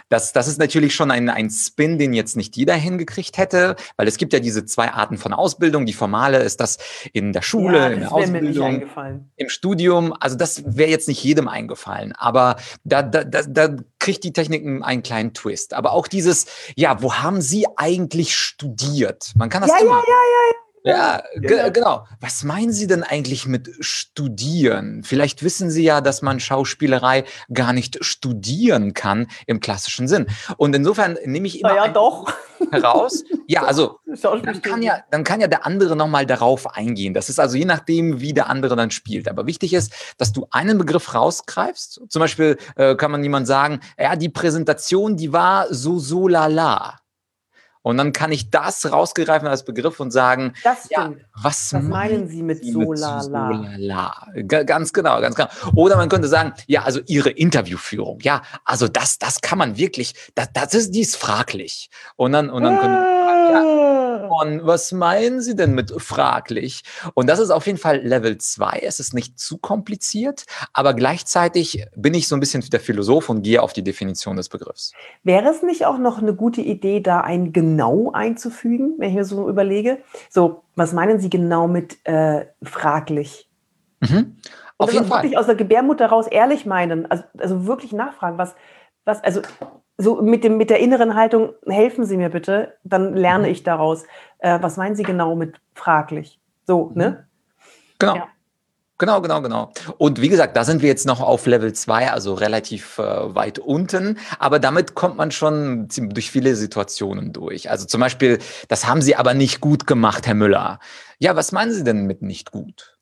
Das, 0.10 0.34
das 0.34 0.48
ist 0.48 0.60
natürlich 0.60 0.96
schon 0.96 1.12
ein, 1.12 1.30
ein 1.30 1.50
Spin, 1.50 1.98
den 1.98 2.14
jetzt 2.14 2.38
nicht 2.38 2.56
jeder 2.56 2.76
hingekriegt 2.76 3.38
hätte, 3.38 3.76
weil 3.96 4.08
es 4.08 4.18
gibt 4.18 4.34
ja 4.34 4.40
diese 4.40 4.66
zwei 4.66 4.92
Arten 4.92 5.18
von 5.18 5.34
Ausbildung. 5.34 5.86
Die 5.86 5.94
formale 5.94 6.40
ist 6.40 6.60
das 6.60 6.78
in 7.14 7.34
der 7.34 7.42
Schule, 7.42 7.78
ja, 7.78 7.88
in 7.88 8.00
der 8.02 8.12
Ausbildung, 8.12 8.84
im 9.36 9.50
Studium. 9.50 10.14
Also 10.20 10.36
das 10.36 10.64
wäre 10.66 10.90
jetzt 10.90 11.08
nicht 11.08 11.24
jedem 11.24 11.48
eingefallen, 11.48 12.14
aber 12.14 12.58
da, 12.84 13.02
da, 13.02 13.24
da, 13.24 13.44
da 13.44 13.76
kriegt 14.00 14.24
die 14.24 14.34
Technik 14.34 14.66
einen 14.66 15.04
kleinen 15.04 15.34
Twist. 15.34 15.74
Aber 15.74 15.92
auch 15.92 16.08
dieses, 16.08 16.46
ja, 16.76 17.02
wo 17.02 17.16
haben 17.16 17.42
Sie 17.42 17.66
eigentlich 17.76 18.36
studiert? 18.36 19.34
Man 19.36 19.50
kann 19.50 19.62
das 19.62 19.72
ja, 19.72 19.78
immer. 19.80 19.92
Ja, 19.92 19.98
ja, 19.98 20.04
ja, 20.08 20.52
Ja, 20.52 20.67
genau. 21.36 21.72
genau. 21.72 22.08
Was 22.20 22.44
meinen 22.44 22.72
Sie 22.72 22.88
denn 22.88 23.04
eigentlich 23.04 23.46
mit 23.46 23.70
studieren? 23.80 25.04
Vielleicht 25.04 25.44
wissen 25.44 25.70
Sie 25.70 25.84
ja, 25.84 26.02
dass 26.02 26.22
man 26.22 26.40
Schauspielerei 26.40 27.26
gar 27.54 27.74
nicht 27.74 28.04
studieren 28.04 28.94
kann 28.94 29.28
im 29.46 29.60
klassischen 29.60 30.08
Sinn. 30.08 30.28
Und 30.58 30.76
insofern 30.76 31.18
nehme 31.26 31.48
ich 31.48 31.60
immer 31.62 31.76
ja, 31.76 31.88
doch. 31.88 32.32
heraus. 32.72 33.24
Ja, 33.48 33.64
also 33.64 34.00
dann 34.06 34.62
kann 34.62 34.82
ja, 34.82 35.00
dann 35.12 35.24
kann 35.24 35.42
ja 35.42 35.48
der 35.48 35.66
andere 35.66 35.96
nochmal 35.96 36.26
darauf 36.26 36.76
eingehen. 36.76 37.14
Das 37.14 37.30
ist 37.30 37.40
also 37.40 37.58
je 37.58 37.66
nachdem, 37.66 38.20
wie 38.20 38.34
der 38.34 38.50
andere 38.50 38.76
dann 38.76 38.92
spielt. 38.92 39.28
Aber 39.28 39.46
wichtig 39.46 39.74
ist, 39.74 39.94
dass 40.18 40.34
du 40.34 40.48
einen 40.52 40.78
Begriff 40.78 41.14
rausgreifst. 41.14 42.02
Zum 42.10 42.20
Beispiel 42.20 42.58
äh, 42.76 42.96
kann 42.96 43.12
man 43.12 43.24
jemand 43.24 43.48
sagen, 43.48 43.80
ja, 44.00 44.16
die 44.16 44.30
Präsentation, 44.30 45.18
die 45.18 45.34
war 45.34 45.74
so, 45.74 46.00
so, 46.00 46.28
la, 46.28 46.48
la. 46.48 47.00
Und 47.88 47.96
dann 47.96 48.12
kann 48.12 48.34
ich 48.34 48.50
das 48.50 48.92
rausgreifen 48.92 49.48
als 49.48 49.64
Begriff 49.64 50.02
und 50.02 50.12
sagen, 50.12 50.52
das 50.62 50.90
ja, 50.90 51.14
was, 51.42 51.72
was 51.72 51.84
meinen 51.84 52.28
Sie 52.28 52.44
mit 52.44 52.62
so 52.66 52.92
la 52.92 53.22
la? 53.78 54.28
Ganz 54.46 54.92
genau, 54.92 55.22
ganz 55.22 55.36
genau. 55.38 55.48
Oder 55.74 55.96
man 55.96 56.10
könnte 56.10 56.28
sagen, 56.28 56.52
ja, 56.66 56.84
also 56.84 57.00
Ihre 57.08 57.30
Interviewführung, 57.30 58.20
ja, 58.24 58.42
also 58.66 58.90
das, 58.90 59.20
das 59.20 59.40
kann 59.40 59.58
man 59.58 59.78
wirklich, 59.78 60.16
das, 60.36 60.50
das 60.52 60.74
ist, 60.74 60.96
die 60.96 61.00
ist 61.00 61.16
fraglich. 61.16 61.90
Und 62.18 62.34
dann, 62.34 62.50
und 62.50 62.64
dann 62.64 62.78
könnte 62.78 62.92
man, 62.92 63.54
ja, 63.54 63.97
von, 64.28 64.66
was 64.66 64.92
meinen 64.92 65.42
Sie 65.42 65.56
denn 65.56 65.74
mit 65.74 65.92
fraglich? 66.02 66.84
Und 67.14 67.28
das 67.28 67.40
ist 67.40 67.50
auf 67.50 67.66
jeden 67.66 67.78
Fall 67.78 67.98
Level 67.98 68.38
2. 68.38 68.82
Es 68.84 69.00
ist 69.00 69.14
nicht 69.14 69.40
zu 69.40 69.58
kompliziert, 69.58 70.46
aber 70.74 70.94
gleichzeitig 70.94 71.86
bin 71.96 72.14
ich 72.14 72.28
so 72.28 72.36
ein 72.36 72.40
bisschen 72.40 72.64
der 72.70 72.80
Philosoph 72.80 73.30
und 73.30 73.42
gehe 73.42 73.62
auf 73.62 73.74
die 73.74 73.84
Definition 73.84 74.38
des 74.38 74.50
Begriffs. 74.50 74.94
Wäre 75.24 75.50
es 75.50 75.64
nicht 75.64 75.86
auch 75.86 75.98
noch 75.98 76.20
eine 76.20 76.34
gute 76.34 76.62
Idee, 76.62 77.00
da 77.00 77.22
ein 77.22 77.54
genau 77.54 78.12
einzufügen, 78.12 78.96
wenn 78.98 79.10
ich 79.10 79.16
mir 79.16 79.26
so 79.26 79.50
überlege? 79.50 80.00
So, 80.30 80.64
was 80.76 80.94
meinen 80.94 81.20
Sie 81.20 81.30
genau 81.30 81.68
mit 81.68 81.98
äh, 82.06 82.46
fraglich? 82.64 83.50
Mhm. 84.00 84.38
Auf 84.78 84.94
jeden 84.94 85.06
Fall. 85.06 85.24
Wirklich 85.24 85.38
aus 85.38 85.48
der 85.48 85.56
Gebärmutter 85.56 86.08
raus 86.08 86.28
ehrlich 86.28 86.66
meinen, 86.66 87.10
also, 87.10 87.24
also 87.38 87.66
wirklich 87.66 87.94
nachfragen, 87.94 88.38
was, 88.38 88.56
was, 89.06 89.24
also 89.24 89.42
so 89.98 90.22
mit, 90.22 90.44
dem, 90.44 90.58
mit 90.58 90.70
der 90.70 90.80
inneren 90.80 91.16
Haltung, 91.16 91.54
helfen 91.66 92.06
Sie 92.06 92.18
mir 92.18 92.30
bitte, 92.30 92.74
dann 92.84 93.16
lerne 93.16 93.48
mhm. 93.48 93.52
ich 93.52 93.64
daraus. 93.64 94.04
Äh, 94.40 94.60
was 94.62 94.78
meinen 94.78 94.96
Sie 94.96 95.04
genau 95.04 95.36
mit 95.36 95.60
fraglich? 95.74 96.40
So, 96.66 96.92
ne? 96.94 97.10
Mhm. 97.10 97.18
Genau. 98.00 98.16
Ja. 98.16 98.28
Genau, 99.00 99.22
genau, 99.22 99.44
genau. 99.44 99.72
Und 100.00 100.22
wie 100.22 100.30
gesagt, 100.30 100.58
da 100.58 100.64
sind 100.64 100.82
wir 100.82 100.90
jetzt 100.90 101.06
noch 101.06 101.22
auf 101.22 101.46
Level 101.46 101.72
2, 101.72 102.12
also 102.12 102.34
relativ 102.34 102.98
äh, 102.98 103.36
weit 103.36 103.60
unten. 103.60 104.18
Aber 104.40 104.58
damit 104.58 104.96
kommt 104.96 105.18
man 105.18 105.30
schon 105.30 105.88
durch 105.88 106.32
viele 106.32 106.56
Situationen 106.56 107.32
durch. 107.32 107.70
Also 107.70 107.86
zum 107.86 108.02
Beispiel, 108.02 108.40
das 108.70 108.88
haben 108.88 109.04
Sie 109.04 109.16
aber 109.16 109.36
nicht 109.36 109.62
gut 109.62 109.86
gemacht, 109.86 110.26
Herr 110.26 110.34
Müller. 110.34 110.80
Ja, 111.20 111.36
was 111.36 111.52
meinen 111.52 111.72
Sie 111.74 111.84
denn 111.84 112.08
mit 112.08 112.24
nicht 112.24 112.52
gut? 112.52 112.97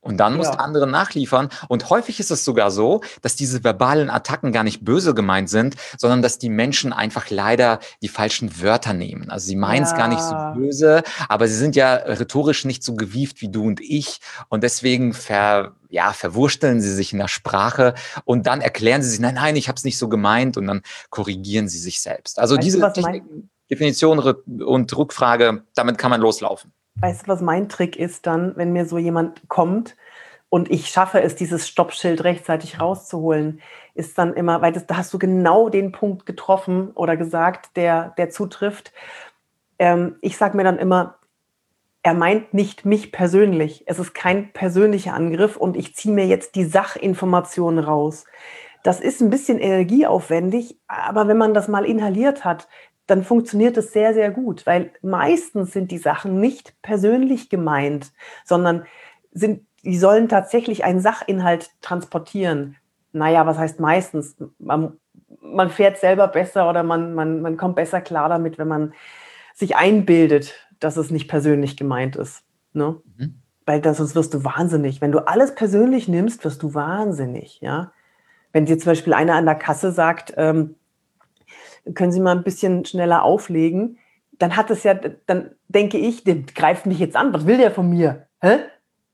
Und 0.00 0.18
dann 0.18 0.36
muss 0.36 0.46
ja. 0.46 0.52
der 0.52 0.60
andere 0.60 0.86
nachliefern. 0.86 1.48
Und 1.68 1.90
häufig 1.90 2.20
ist 2.20 2.30
es 2.30 2.44
sogar 2.44 2.70
so, 2.70 3.00
dass 3.20 3.34
diese 3.34 3.64
verbalen 3.64 4.10
Attacken 4.10 4.52
gar 4.52 4.62
nicht 4.62 4.84
böse 4.84 5.12
gemeint 5.12 5.50
sind, 5.50 5.74
sondern 5.98 6.22
dass 6.22 6.38
die 6.38 6.50
Menschen 6.50 6.92
einfach 6.92 7.30
leider 7.30 7.80
die 8.00 8.08
falschen 8.08 8.62
Wörter 8.62 8.92
nehmen. 8.92 9.28
Also 9.28 9.46
sie 9.46 9.56
meinen 9.56 9.82
es 9.82 9.90
ja. 9.90 9.96
gar 9.96 10.08
nicht 10.08 10.22
so 10.22 10.34
böse, 10.54 11.02
aber 11.28 11.48
sie 11.48 11.56
sind 11.56 11.74
ja 11.74 11.94
rhetorisch 11.94 12.64
nicht 12.64 12.84
so 12.84 12.94
gewieft 12.94 13.42
wie 13.42 13.48
du 13.48 13.64
und 13.64 13.80
ich. 13.80 14.20
Und 14.48 14.62
deswegen 14.62 15.14
ver, 15.14 15.74
ja, 15.88 16.12
verwursteln 16.12 16.80
sie 16.80 16.94
sich 16.94 17.12
in 17.12 17.18
der 17.18 17.28
Sprache 17.28 17.94
und 18.24 18.46
dann 18.46 18.60
erklären 18.60 19.02
sie 19.02 19.10
sich, 19.10 19.20
nein, 19.20 19.34
nein, 19.34 19.56
ich 19.56 19.68
habe 19.68 19.76
es 19.76 19.84
nicht 19.84 19.98
so 19.98 20.08
gemeint 20.08 20.56
und 20.56 20.68
dann 20.68 20.82
korrigieren 21.10 21.68
sie 21.68 21.78
sich 21.78 22.00
selbst. 22.00 22.38
Also 22.38 22.56
weißt 22.56 22.64
diese 22.64 22.78
du, 22.78 23.48
Definition 23.70 24.18
und 24.18 24.96
Rückfrage, 24.96 25.64
damit 25.74 25.98
kann 25.98 26.10
man 26.10 26.20
loslaufen. 26.20 26.72
Weißt 27.00 27.22
du, 27.22 27.28
was 27.28 27.40
mein 27.40 27.68
Trick 27.68 27.96
ist 27.96 28.26
dann, 28.26 28.56
wenn 28.56 28.72
mir 28.72 28.84
so 28.84 28.98
jemand 28.98 29.48
kommt 29.48 29.96
und 30.48 30.70
ich 30.70 30.88
schaffe 30.88 31.22
es, 31.22 31.36
dieses 31.36 31.68
Stoppschild 31.68 32.24
rechtzeitig 32.24 32.80
rauszuholen, 32.80 33.60
ist 33.94 34.18
dann 34.18 34.34
immer, 34.34 34.62
weil 34.62 34.72
das, 34.72 34.86
da 34.86 34.96
hast 34.96 35.12
du 35.14 35.18
genau 35.18 35.68
den 35.68 35.92
Punkt 35.92 36.26
getroffen 36.26 36.90
oder 36.94 37.16
gesagt, 37.16 37.76
der, 37.76 38.14
der 38.18 38.30
zutrifft. 38.30 38.92
Ähm, 39.78 40.16
ich 40.22 40.36
sage 40.36 40.56
mir 40.56 40.64
dann 40.64 40.78
immer, 40.78 41.18
er 42.02 42.14
meint 42.14 42.54
nicht 42.54 42.84
mich 42.84 43.12
persönlich. 43.12 43.84
Es 43.86 43.98
ist 43.98 44.14
kein 44.14 44.52
persönlicher 44.52 45.14
Angriff 45.14 45.56
und 45.56 45.76
ich 45.76 45.94
ziehe 45.94 46.14
mir 46.14 46.26
jetzt 46.26 46.54
die 46.54 46.64
Sachinformationen 46.64 47.84
raus. 47.84 48.24
Das 48.82 49.00
ist 49.00 49.20
ein 49.20 49.30
bisschen 49.30 49.58
energieaufwendig, 49.58 50.78
aber 50.86 51.28
wenn 51.28 51.36
man 51.36 51.52
das 51.52 51.68
mal 51.68 51.84
inhaliert 51.84 52.44
hat, 52.44 52.68
dann 53.08 53.24
funktioniert 53.24 53.76
es 53.78 53.92
sehr, 53.92 54.12
sehr 54.12 54.30
gut, 54.30 54.66
weil 54.66 54.92
meistens 55.02 55.72
sind 55.72 55.90
die 55.90 55.98
Sachen 55.98 56.38
nicht 56.40 56.74
persönlich 56.82 57.48
gemeint, 57.48 58.12
sondern 58.44 58.84
sind, 59.32 59.66
die 59.82 59.96
sollen 59.96 60.28
tatsächlich 60.28 60.84
einen 60.84 61.00
Sachinhalt 61.00 61.70
transportieren. 61.80 62.76
Naja, 63.12 63.46
was 63.46 63.56
heißt 63.56 63.80
meistens? 63.80 64.36
Man, 64.58 64.98
man 65.40 65.70
fährt 65.70 65.96
selber 65.96 66.28
besser 66.28 66.68
oder 66.68 66.82
man, 66.82 67.14
man, 67.14 67.40
man 67.40 67.56
kommt 67.56 67.76
besser 67.76 68.02
klar 68.02 68.28
damit, 68.28 68.58
wenn 68.58 68.68
man 68.68 68.92
sich 69.54 69.74
einbildet, 69.74 70.54
dass 70.78 70.98
es 70.98 71.10
nicht 71.10 71.28
persönlich 71.28 71.78
gemeint 71.78 72.14
ist. 72.14 72.42
Ne? 72.74 73.00
Mhm. 73.16 73.40
Weil 73.64 73.80
das, 73.80 73.96
sonst 73.96 74.14
wirst 74.16 74.34
du 74.34 74.44
wahnsinnig. 74.44 75.00
Wenn 75.00 75.12
du 75.12 75.26
alles 75.26 75.54
persönlich 75.54 76.08
nimmst, 76.08 76.44
wirst 76.44 76.62
du 76.62 76.74
wahnsinnig. 76.74 77.58
Ja? 77.62 77.92
Wenn 78.52 78.66
dir 78.66 78.78
zum 78.78 78.90
Beispiel 78.90 79.14
einer 79.14 79.34
an 79.34 79.46
der 79.46 79.54
Kasse 79.54 79.92
sagt, 79.92 80.34
ähm, 80.36 80.74
können 81.94 82.12
Sie 82.12 82.20
mal 82.20 82.36
ein 82.36 82.44
bisschen 82.44 82.84
schneller 82.84 83.22
auflegen, 83.22 83.98
dann 84.38 84.56
hat 84.56 84.70
es 84.70 84.84
ja, 84.84 84.94
dann 85.26 85.50
denke 85.68 85.98
ich, 85.98 86.24
der 86.24 86.36
greift 86.36 86.86
mich 86.86 86.98
jetzt 86.98 87.16
an. 87.16 87.32
Was 87.32 87.46
will 87.46 87.58
der 87.58 87.70
von 87.70 87.88
mir? 87.90 88.26
Hä? 88.40 88.58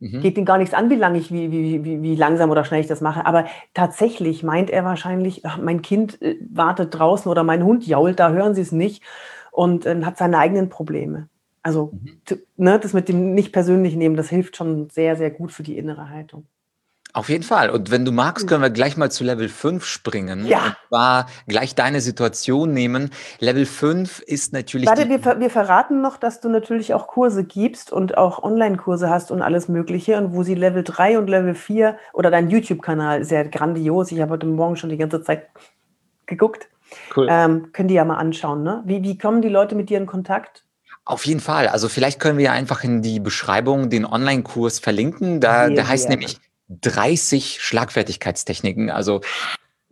Mhm. 0.00 0.20
Geht 0.20 0.36
ihm 0.36 0.44
gar 0.44 0.58
nichts 0.58 0.74
an, 0.74 0.90
wie 0.90 0.96
lang 0.96 1.14
ich, 1.14 1.32
wie, 1.32 1.50
wie, 1.50 1.84
wie, 1.84 2.02
wie 2.02 2.16
langsam 2.16 2.50
oder 2.50 2.64
schnell 2.64 2.80
ich 2.80 2.86
das 2.86 3.00
mache. 3.00 3.24
Aber 3.24 3.46
tatsächlich 3.72 4.42
meint 4.42 4.70
er 4.70 4.84
wahrscheinlich, 4.84 5.46
ach, 5.46 5.58
mein 5.58 5.82
Kind 5.82 6.20
äh, 6.20 6.36
wartet 6.50 6.98
draußen 6.98 7.30
oder 7.30 7.42
mein 7.42 7.64
Hund 7.64 7.86
jault, 7.86 8.20
da 8.20 8.30
hören 8.30 8.54
Sie 8.54 8.60
es 8.60 8.72
nicht 8.72 9.02
und 9.50 9.86
äh, 9.86 10.02
hat 10.04 10.18
seine 10.18 10.38
eigenen 10.38 10.68
Probleme. 10.68 11.28
Also 11.62 11.92
mhm. 11.92 12.42
ne, 12.56 12.78
das 12.78 12.92
mit 12.92 13.08
dem 13.08 13.34
nicht 13.34 13.52
persönlich 13.52 13.96
nehmen, 13.96 14.16
das 14.16 14.28
hilft 14.28 14.56
schon 14.56 14.90
sehr, 14.90 15.16
sehr 15.16 15.30
gut 15.30 15.52
für 15.52 15.62
die 15.62 15.78
innere 15.78 16.10
Haltung. 16.10 16.46
Auf 17.14 17.28
jeden 17.28 17.44
Fall. 17.44 17.70
Und 17.70 17.92
wenn 17.92 18.04
du 18.04 18.10
magst, 18.10 18.48
können 18.48 18.60
wir 18.60 18.70
gleich 18.70 18.96
mal 18.96 19.08
zu 19.08 19.22
Level 19.22 19.48
5 19.48 19.84
springen. 19.84 20.46
Ja. 20.46 20.64
Und 20.64 20.76
zwar 20.88 21.26
gleich 21.46 21.76
deine 21.76 22.00
Situation 22.00 22.72
nehmen. 22.72 23.10
Level 23.38 23.66
5 23.66 24.18
ist 24.18 24.52
natürlich. 24.52 24.88
Warte, 24.88 25.08
wir, 25.08 25.22
wir 25.22 25.48
verraten 25.48 26.02
noch, 26.02 26.16
dass 26.16 26.40
du 26.40 26.48
natürlich 26.48 26.92
auch 26.92 27.06
Kurse 27.06 27.44
gibst 27.44 27.92
und 27.92 28.18
auch 28.18 28.42
Online-Kurse 28.42 29.08
hast 29.08 29.30
und 29.30 29.42
alles 29.42 29.68
Mögliche. 29.68 30.18
Und 30.18 30.34
wo 30.34 30.42
sie 30.42 30.56
Level 30.56 30.82
3 30.82 31.16
und 31.18 31.30
Level 31.30 31.54
4 31.54 31.96
oder 32.12 32.32
dein 32.32 32.50
YouTube-Kanal 32.50 33.20
ist 33.20 33.30
ja 33.30 33.44
grandios. 33.44 34.10
Ich 34.10 34.20
habe 34.20 34.32
heute 34.32 34.46
Morgen 34.46 34.74
schon 34.74 34.90
die 34.90 34.98
ganze 34.98 35.22
Zeit 35.22 35.46
geguckt. 36.26 36.66
Cool. 37.14 37.28
Ähm, 37.30 37.72
können 37.72 37.86
die 37.86 37.94
ja 37.94 38.04
mal 38.04 38.16
anschauen. 38.16 38.64
Ne? 38.64 38.82
Wie, 38.86 39.04
wie 39.04 39.16
kommen 39.16 39.40
die 39.40 39.48
Leute 39.48 39.76
mit 39.76 39.88
dir 39.88 39.98
in 39.98 40.06
Kontakt? 40.06 40.64
Auf 41.04 41.26
jeden 41.26 41.40
Fall. 41.40 41.68
Also 41.68 41.88
vielleicht 41.88 42.18
können 42.18 42.38
wir 42.38 42.46
ja 42.46 42.52
einfach 42.52 42.82
in 42.82 43.02
die 43.02 43.20
Beschreibung 43.20 43.88
den 43.88 44.04
Online-Kurs 44.04 44.80
verlinken. 44.80 45.38
Da, 45.38 45.68
der 45.68 45.86
heißt 45.86 46.08
nämlich 46.08 46.40
30 46.68 47.60
Schlagfertigkeitstechniken. 47.60 48.90
Also 48.90 49.20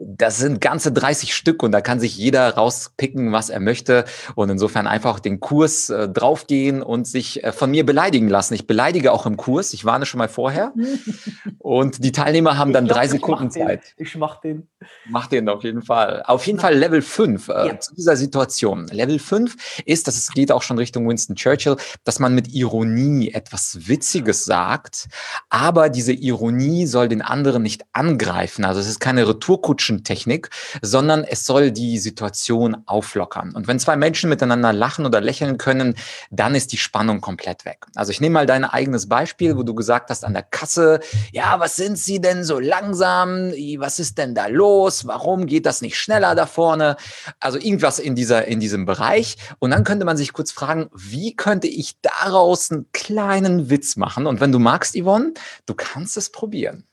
das 0.04 0.38
sind 0.38 0.60
ganze 0.60 0.92
30 0.92 1.34
Stück 1.34 1.62
und 1.62 1.72
da 1.72 1.80
kann 1.80 2.00
sich 2.00 2.16
jeder 2.16 2.54
rauspicken, 2.54 3.32
was 3.32 3.50
er 3.50 3.60
möchte. 3.60 4.04
Und 4.34 4.50
insofern 4.50 4.86
einfach 4.86 5.20
den 5.20 5.40
Kurs 5.40 5.90
äh, 5.90 6.08
draufgehen 6.08 6.82
und 6.82 7.06
sich 7.06 7.44
äh, 7.44 7.52
von 7.52 7.70
mir 7.70 7.86
beleidigen 7.86 8.28
lassen. 8.28 8.54
Ich 8.54 8.66
beleidige 8.66 9.12
auch 9.12 9.26
im 9.26 9.36
Kurs. 9.36 9.72
Ich 9.72 9.84
warne 9.84 10.06
schon 10.06 10.18
mal 10.18 10.28
vorher. 10.28 10.72
Und 11.58 12.04
die 12.04 12.12
Teilnehmer 12.12 12.58
haben 12.58 12.72
dann 12.72 12.86
glaub, 12.86 12.98
drei 12.98 13.08
Sekunden 13.08 13.46
ich 13.46 13.52
Zeit. 13.52 13.94
Den. 13.98 14.06
Ich 14.06 14.16
mach 14.16 14.40
den. 14.40 14.68
Mach 15.08 15.28
den 15.28 15.48
auf 15.48 15.62
jeden 15.62 15.82
Fall. 15.82 16.22
Auf 16.26 16.46
jeden 16.46 16.58
Fall 16.58 16.74
Level 16.74 17.02
5 17.02 17.48
äh, 17.48 17.52
ja. 17.52 17.80
zu 17.80 17.94
dieser 17.94 18.16
Situation. 18.16 18.88
Level 18.88 19.18
5 19.18 19.82
ist, 19.84 20.08
dass 20.08 20.16
es 20.16 20.32
geht 20.32 20.50
auch 20.50 20.62
schon 20.62 20.78
Richtung 20.78 21.08
Winston 21.08 21.36
Churchill, 21.36 21.76
dass 22.04 22.18
man 22.18 22.34
mit 22.34 22.52
Ironie 22.52 23.32
etwas 23.32 23.88
Witziges 23.88 24.44
sagt, 24.44 25.08
aber 25.50 25.88
diese 25.88 26.12
Ironie 26.12 26.86
soll 26.86 27.08
den 27.08 27.22
anderen 27.22 27.62
nicht 27.62 27.84
angreifen. 27.92 28.64
Also 28.64 28.80
es 28.80 28.88
ist 28.88 29.00
keine 29.00 29.28
Retourkutsche 29.28 29.91
Technik, 30.04 30.50
sondern 30.80 31.24
es 31.24 31.44
soll 31.44 31.70
die 31.70 31.98
Situation 31.98 32.78
auflockern. 32.86 33.54
Und 33.54 33.68
wenn 33.68 33.78
zwei 33.78 33.96
Menschen 33.96 34.30
miteinander 34.30 34.72
lachen 34.72 35.06
oder 35.06 35.20
lächeln 35.20 35.58
können, 35.58 35.94
dann 36.30 36.54
ist 36.54 36.72
die 36.72 36.78
Spannung 36.78 37.20
komplett 37.20 37.64
weg. 37.64 37.86
Also 37.94 38.10
ich 38.10 38.20
nehme 38.20 38.34
mal 38.34 38.46
dein 38.46 38.64
eigenes 38.64 39.08
Beispiel, 39.08 39.56
wo 39.56 39.62
du 39.62 39.74
gesagt 39.74 40.10
hast 40.10 40.24
an 40.24 40.32
der 40.32 40.42
Kasse, 40.42 41.00
ja, 41.32 41.60
was 41.60 41.76
sind 41.76 41.98
Sie 41.98 42.20
denn 42.20 42.44
so 42.44 42.58
langsam? 42.58 43.52
Was 43.78 43.98
ist 43.98 44.18
denn 44.18 44.34
da 44.34 44.46
los? 44.46 45.06
Warum 45.06 45.46
geht 45.46 45.66
das 45.66 45.82
nicht 45.82 45.98
schneller 45.98 46.34
da 46.34 46.46
vorne? 46.46 46.96
Also 47.38 47.58
irgendwas 47.58 47.98
in 47.98 48.14
dieser, 48.14 48.46
in 48.46 48.60
diesem 48.60 48.86
Bereich. 48.86 49.36
Und 49.58 49.70
dann 49.70 49.84
könnte 49.84 50.04
man 50.04 50.16
sich 50.16 50.32
kurz 50.32 50.52
fragen, 50.52 50.88
wie 50.94 51.36
könnte 51.36 51.66
ich 51.66 52.00
daraus 52.00 52.70
einen 52.70 52.86
kleinen 52.92 53.70
Witz 53.70 53.96
machen? 53.96 54.26
Und 54.26 54.40
wenn 54.40 54.52
du 54.52 54.58
magst, 54.58 54.96
Yvonne, 54.96 55.34
du 55.66 55.74
kannst 55.74 56.16
es 56.16 56.30
probieren. 56.30 56.86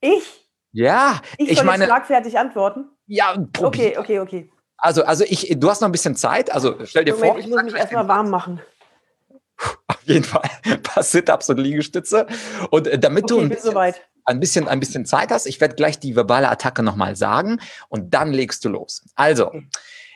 Ich? 0.00 0.45
Ja, 0.76 1.22
ich, 1.38 1.52
ich 1.52 1.64
meine. 1.64 1.86
schlagfertig 1.86 2.38
antworten? 2.38 2.90
Ja, 3.06 3.34
probier. 3.52 3.98
Okay, 3.98 3.98
okay, 3.98 4.18
okay. 4.20 4.50
Also, 4.76 5.04
also 5.04 5.24
ich, 5.26 5.56
du 5.58 5.70
hast 5.70 5.80
noch 5.80 5.88
ein 5.88 5.92
bisschen 5.92 6.16
Zeit. 6.16 6.52
Also 6.52 6.84
stell 6.84 7.06
dir 7.06 7.14
Moment, 7.14 7.32
vor. 7.32 7.38
Ich 7.40 7.46
muss 7.46 7.62
mich 7.62 7.74
erstmal 7.74 8.06
warm 8.06 8.28
machen. 8.28 8.60
jeden 10.04 10.24
Fall 10.24 10.42
ein 10.64 10.82
paar 10.82 11.02
Sit-Ups 11.02 11.48
und 11.48 11.56
Liegestütze. 11.56 12.26
Und 12.70 12.88
äh, 12.88 12.98
damit 12.98 13.24
Okay, 13.24 13.34
du 13.34 13.40
ein 13.40 13.48
bisschen, 13.48 13.76
ein, 14.26 14.38
bisschen, 14.40 14.68
ein 14.68 14.80
bisschen 14.80 15.06
Zeit 15.06 15.30
hast, 15.30 15.46
ich 15.46 15.62
werde 15.62 15.76
gleich 15.76 15.98
die 15.98 16.14
verbale 16.14 16.50
Attacke 16.50 16.82
nochmal 16.82 17.16
sagen 17.16 17.58
und 17.88 18.12
dann 18.12 18.34
legst 18.34 18.62
du 18.66 18.68
los. 18.68 19.02
Also, 19.14 19.46
Okay. 19.46 19.66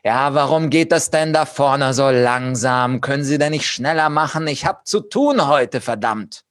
ja, 0.04 0.34
warum 0.34 0.68
geht 0.68 0.92
das 0.92 1.08
denn 1.08 1.32
da 1.32 1.46
vorne 1.46 1.94
so 1.94 2.10
langsam? 2.10 3.00
Können 3.00 3.24
Sie 3.24 3.38
denn 3.38 3.52
nicht 3.52 3.66
schneller 3.66 4.10
machen? 4.10 4.46
Ich 4.46 4.66
habe 4.66 4.80
zu 4.84 5.00
tun 5.00 5.48
heute, 5.48 5.80
verdammt. 5.80 6.44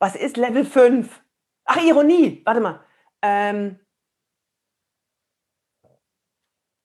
Was 0.00 0.14
ist 0.16 0.36
Level 0.36 0.66
5? 0.66 1.23
Ach, 1.64 1.76
Ironie. 1.82 2.42
Warte 2.44 2.60
mal. 2.60 2.80
Ähm, 3.22 3.78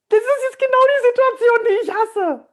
das 0.10 0.20
ist 0.20 0.44
jetzt 0.50 0.60
genau 0.60 0.78
die 0.88 1.08
Situation, 1.08 1.60
die 1.68 1.84
ich 1.84 1.94
hasse. 1.94 2.46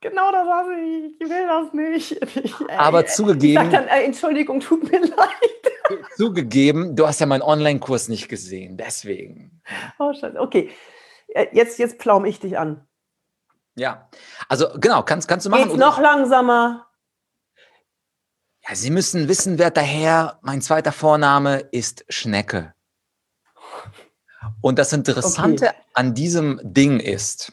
Genau 0.00 0.32
das 0.32 0.46
hasse 0.46 0.74
ich. 0.74 1.20
Ich 1.20 1.28
will 1.30 1.46
das 1.46 1.72
nicht. 1.72 2.36
Ich, 2.44 2.60
äh, 2.68 2.72
Aber 2.76 3.00
ich 3.00 3.08
sag 3.08 3.16
zugegeben, 3.16 3.70
dann, 3.70 3.86
äh, 3.88 4.02
Entschuldigung, 4.04 4.60
tut 4.60 4.90
mir 4.90 5.00
leid. 5.16 6.08
zugegeben, 6.16 6.96
du 6.96 7.06
hast 7.06 7.20
ja 7.20 7.26
meinen 7.26 7.42
Online-Kurs 7.42 8.08
nicht 8.08 8.28
gesehen, 8.28 8.76
deswegen. 8.76 9.62
Oh, 9.98 10.12
Scheiße. 10.12 10.38
Okay. 10.40 10.70
Äh, 11.28 11.46
Jetzt, 11.52 11.78
jetzt 11.78 12.00
pflaum 12.00 12.24
ich 12.24 12.40
dich 12.40 12.58
an. 12.58 12.86
Ja, 13.76 14.08
also 14.48 14.68
genau, 14.78 15.02
kannst, 15.02 15.26
kannst 15.26 15.46
du 15.46 15.50
machen. 15.50 15.64
Geht's 15.64 15.76
noch 15.76 15.98
langsamer? 15.98 16.86
Ja, 18.66 18.74
Sie 18.74 18.90
müssen 18.90 19.28
wissen, 19.28 19.58
werter 19.58 19.82
Herr, 19.82 20.38
mein 20.42 20.62
zweiter 20.62 20.92
Vorname 20.92 21.58
ist 21.70 22.04
Schnecke. 22.08 22.72
Und 24.62 24.78
das 24.78 24.92
Interessante 24.92 25.72
an 25.92 26.14
diesem 26.14 26.60
Ding 26.62 26.98
ist, 26.98 27.52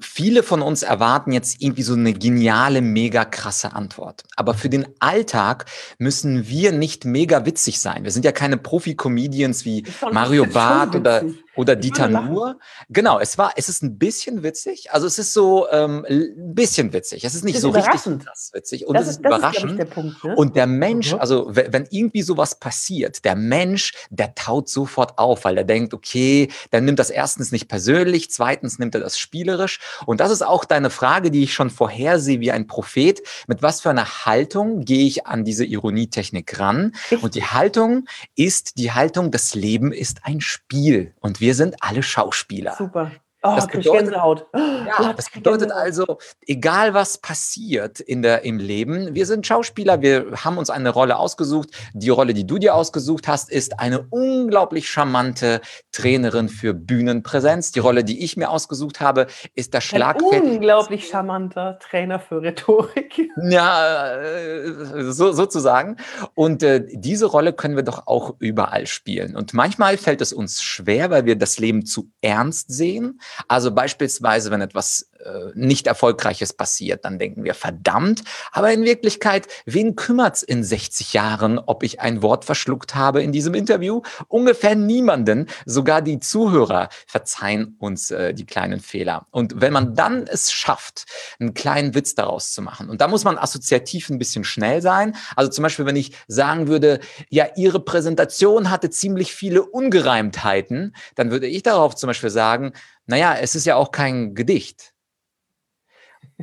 viele 0.00 0.42
von 0.42 0.62
uns 0.62 0.82
erwarten 0.82 1.30
jetzt 1.30 1.62
irgendwie 1.62 1.82
so 1.82 1.94
eine 1.94 2.12
geniale, 2.12 2.80
mega 2.80 3.24
krasse 3.24 3.72
Antwort. 3.72 4.24
Aber 4.34 4.54
für 4.54 4.68
den 4.68 4.88
Alltag 4.98 5.66
müssen 5.98 6.48
wir 6.48 6.72
nicht 6.72 7.04
mega 7.04 7.46
witzig 7.46 7.78
sein. 7.78 8.02
Wir 8.02 8.10
sind 8.10 8.24
ja 8.24 8.32
keine 8.32 8.56
Profi-Comedians 8.56 9.64
wie 9.64 9.84
Mario 10.10 10.46
Barth 10.46 10.96
oder. 10.96 11.22
Oder 11.58 11.76
Dieter. 11.76 12.08
Nuhr. 12.08 12.58
Genau, 12.88 13.18
es 13.20 13.36
war, 13.38 13.52
es 13.56 13.68
ist 13.68 13.82
ein 13.82 13.98
bisschen 13.98 14.42
witzig. 14.42 14.90
Also 14.92 15.06
es 15.06 15.18
ist 15.18 15.32
so 15.34 15.68
ähm, 15.70 16.06
ein 16.08 16.54
bisschen 16.54 16.92
witzig. 16.92 17.24
Es 17.24 17.34
ist 17.34 17.44
nicht 17.44 17.56
ist 17.56 17.62
so 17.62 17.68
richtig 17.70 17.86
überraschend. 17.92 18.24
krass 18.26 18.50
witzig. 18.54 18.86
Und 18.86 18.94
Das 18.94 19.02
es 19.04 19.08
ist, 19.10 19.16
ist 19.16 19.24
das 19.24 19.32
ist, 19.32 19.38
ich, 19.38 19.48
überraschend. 19.64 19.78
der 19.78 19.84
Punkt. 19.84 20.24
Ne? 20.24 20.34
Und 20.36 20.56
der 20.56 20.66
Mensch, 20.66 21.12
Mhm. 21.12 21.18
also 21.20 21.54
we- 21.54 21.68
wenn 21.70 21.86
irgendwie 21.90 22.22
sowas 22.22 22.58
passiert, 22.58 23.24
der 23.24 23.36
Mensch, 23.36 23.92
der 24.10 24.34
taut 24.34 24.68
sofort 24.68 25.18
auf, 25.18 25.44
weil 25.44 25.58
er 25.58 25.64
denkt, 25.64 25.92
okay, 25.94 26.48
der 26.72 26.80
nimmt 26.80 26.98
das 26.98 27.10
erstens 27.10 27.52
nicht 27.52 27.68
persönlich, 27.68 28.30
zweitens 28.30 28.78
nimmt 28.78 28.94
er 28.94 29.00
das 29.00 29.18
spielerisch. 29.18 29.80
Und 30.06 30.20
das 30.20 30.30
ist 30.30 30.42
auch 30.42 30.64
deine 30.64 30.90
Frage, 30.90 31.30
die 31.30 31.42
ich 31.42 31.52
schon 31.54 31.70
vorhersehe 31.70 32.40
wie 32.40 32.52
ein 32.52 32.66
Prophet. 32.66 33.20
Mit 33.46 33.62
was 33.62 33.80
für 33.80 33.90
einer 33.90 34.24
Haltung 34.26 34.84
gehe 34.84 35.06
ich 35.06 35.26
an 35.26 35.44
diese 35.44 35.64
Ironietechnik 35.64 36.58
ran? 36.58 36.92
Und 37.20 37.34
die 37.34 37.44
Haltung 37.44 38.06
ist 38.36 38.78
die 38.78 38.92
Haltung, 38.92 39.30
das 39.30 39.54
Leben 39.54 39.92
ist 39.92 40.18
ein 40.22 40.40
Spiel 40.40 41.12
und 41.20 41.40
wir 41.40 41.47
sind 41.54 41.76
alle 41.80 42.02
Schauspieler. 42.02 42.74
Super. 42.76 43.10
Oh, 43.42 43.54
Das 43.54 43.68
bedeutet-. 43.68 44.12
Ja, 44.14 45.12
das 45.16 45.30
bedeutet 45.30 45.70
also, 45.70 46.18
egal 46.46 46.92
was 46.92 47.18
passiert 47.18 48.00
in 48.00 48.22
der, 48.22 48.42
im 48.44 48.58
Leben, 48.58 49.14
wir 49.14 49.26
sind 49.26 49.46
Schauspieler, 49.46 50.00
wir 50.02 50.26
haben 50.44 50.58
uns 50.58 50.70
eine 50.70 50.90
Rolle 50.90 51.16
ausgesucht. 51.16 51.70
Die 51.94 52.08
Rolle, 52.08 52.34
die 52.34 52.46
du 52.46 52.58
dir 52.58 52.74
ausgesucht 52.74 53.28
hast, 53.28 53.50
ist 53.50 53.78
eine 53.78 54.06
unglaublich 54.10 54.88
charmante 54.88 55.60
Trainerin 55.92 56.48
für 56.48 56.74
Bühnenpräsenz. 56.74 57.70
Die 57.70 57.78
Rolle, 57.78 58.02
die 58.02 58.24
ich 58.24 58.36
mir 58.36 58.50
ausgesucht 58.50 59.00
habe, 59.00 59.28
ist 59.54 59.72
der 59.72 59.78
Ein 59.78 59.82
Schlagfertig. 59.82 60.42
unglaublich 60.42 61.08
charmanter 61.08 61.78
Trainer 61.78 62.18
für 62.18 62.42
Rhetorik. 62.42 63.30
Ja, 63.50 64.16
äh, 64.16 65.12
so, 65.12 65.32
sozusagen. 65.32 65.96
Und 66.34 66.62
äh, 66.62 66.84
diese 66.90 67.26
Rolle 67.26 67.52
können 67.52 67.76
wir 67.76 67.82
doch 67.84 68.06
auch 68.06 68.34
überall 68.40 68.86
spielen. 68.86 69.36
Und 69.36 69.54
manchmal 69.54 69.96
fällt 69.96 70.20
es 70.20 70.32
uns 70.32 70.62
schwer, 70.62 71.10
weil 71.10 71.24
wir 71.24 71.36
das 71.36 71.58
Leben 71.58 71.86
zu 71.86 72.10
ernst 72.20 72.70
sehen. 72.70 73.20
Also 73.46 73.70
beispielsweise, 73.72 74.50
wenn 74.50 74.60
etwas 74.60 75.10
nicht 75.54 75.86
Erfolgreiches 75.86 76.52
passiert, 76.52 77.04
dann 77.04 77.18
denken 77.18 77.44
wir, 77.44 77.54
verdammt. 77.54 78.22
Aber 78.52 78.72
in 78.72 78.84
Wirklichkeit, 78.84 79.48
wen 79.66 79.96
kümmert's 79.96 80.42
in 80.42 80.62
60 80.62 81.12
Jahren, 81.12 81.58
ob 81.58 81.82
ich 81.82 82.00
ein 82.00 82.22
Wort 82.22 82.44
verschluckt 82.44 82.94
habe 82.94 83.22
in 83.22 83.32
diesem 83.32 83.54
Interview? 83.54 84.02
Ungefähr 84.28 84.74
niemanden. 84.74 85.46
Sogar 85.66 86.02
die 86.02 86.20
Zuhörer 86.20 86.88
verzeihen 87.06 87.76
uns 87.78 88.10
äh, 88.10 88.34
die 88.34 88.46
kleinen 88.46 88.80
Fehler. 88.80 89.26
Und 89.30 89.60
wenn 89.60 89.72
man 89.72 89.94
dann 89.94 90.26
es 90.26 90.52
schafft, 90.52 91.06
einen 91.40 91.54
kleinen 91.54 91.94
Witz 91.94 92.14
daraus 92.14 92.52
zu 92.52 92.62
machen, 92.62 92.88
und 92.88 93.00
da 93.00 93.08
muss 93.08 93.24
man 93.24 93.38
assoziativ 93.38 94.10
ein 94.10 94.18
bisschen 94.18 94.44
schnell 94.44 94.82
sein. 94.82 95.16
Also 95.36 95.50
zum 95.50 95.62
Beispiel, 95.62 95.86
wenn 95.86 95.96
ich 95.96 96.12
sagen 96.26 96.68
würde, 96.68 97.00
ja, 97.28 97.46
Ihre 97.56 97.80
Präsentation 97.80 98.70
hatte 98.70 98.90
ziemlich 98.90 99.34
viele 99.34 99.62
Ungereimtheiten, 99.62 100.94
dann 101.14 101.30
würde 101.30 101.46
ich 101.46 101.62
darauf 101.62 101.96
zum 101.96 102.08
Beispiel 102.08 102.30
sagen, 102.30 102.72
naja, 103.06 103.34
es 103.40 103.54
ist 103.54 103.66
ja 103.66 103.76
auch 103.76 103.90
kein 103.90 104.34
Gedicht. 104.34 104.92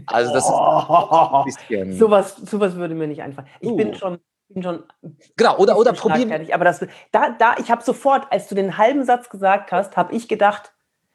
Also 0.07 0.33
das 0.33 0.45
ist 0.45 0.51
ein 0.53 1.43
bisschen, 1.45 1.93
sowas, 1.97 2.35
sowas 2.37 2.75
würde 2.75 2.95
mir 2.95 3.07
nicht 3.07 3.21
einfallen. 3.21 3.47
Ich 3.59 3.69
Uh. 3.69 3.77
bin 3.77 3.93
schon, 3.95 4.19
bin 4.49 4.61
schon 4.63 4.83
genau, 5.37 5.57
oder, 5.57 5.77
oder 5.77 5.93
probieren, 5.93 6.27
schlagfertig, 6.27 6.53
Aber 6.53 6.65
das, 6.65 6.85
da, 7.11 7.29
da, 7.29 7.55
ich 7.59 7.71
habe 7.71 7.81
sofort, 7.83 8.27
als 8.31 8.47
du 8.47 8.55
den 8.55 8.77
halben 8.77 9.05
Satz 9.05 9.29
gesagt 9.29 9.71
hast, 9.71 9.95
habe 9.95 10.13
ich 10.13 10.27
gedacht, 10.27 10.73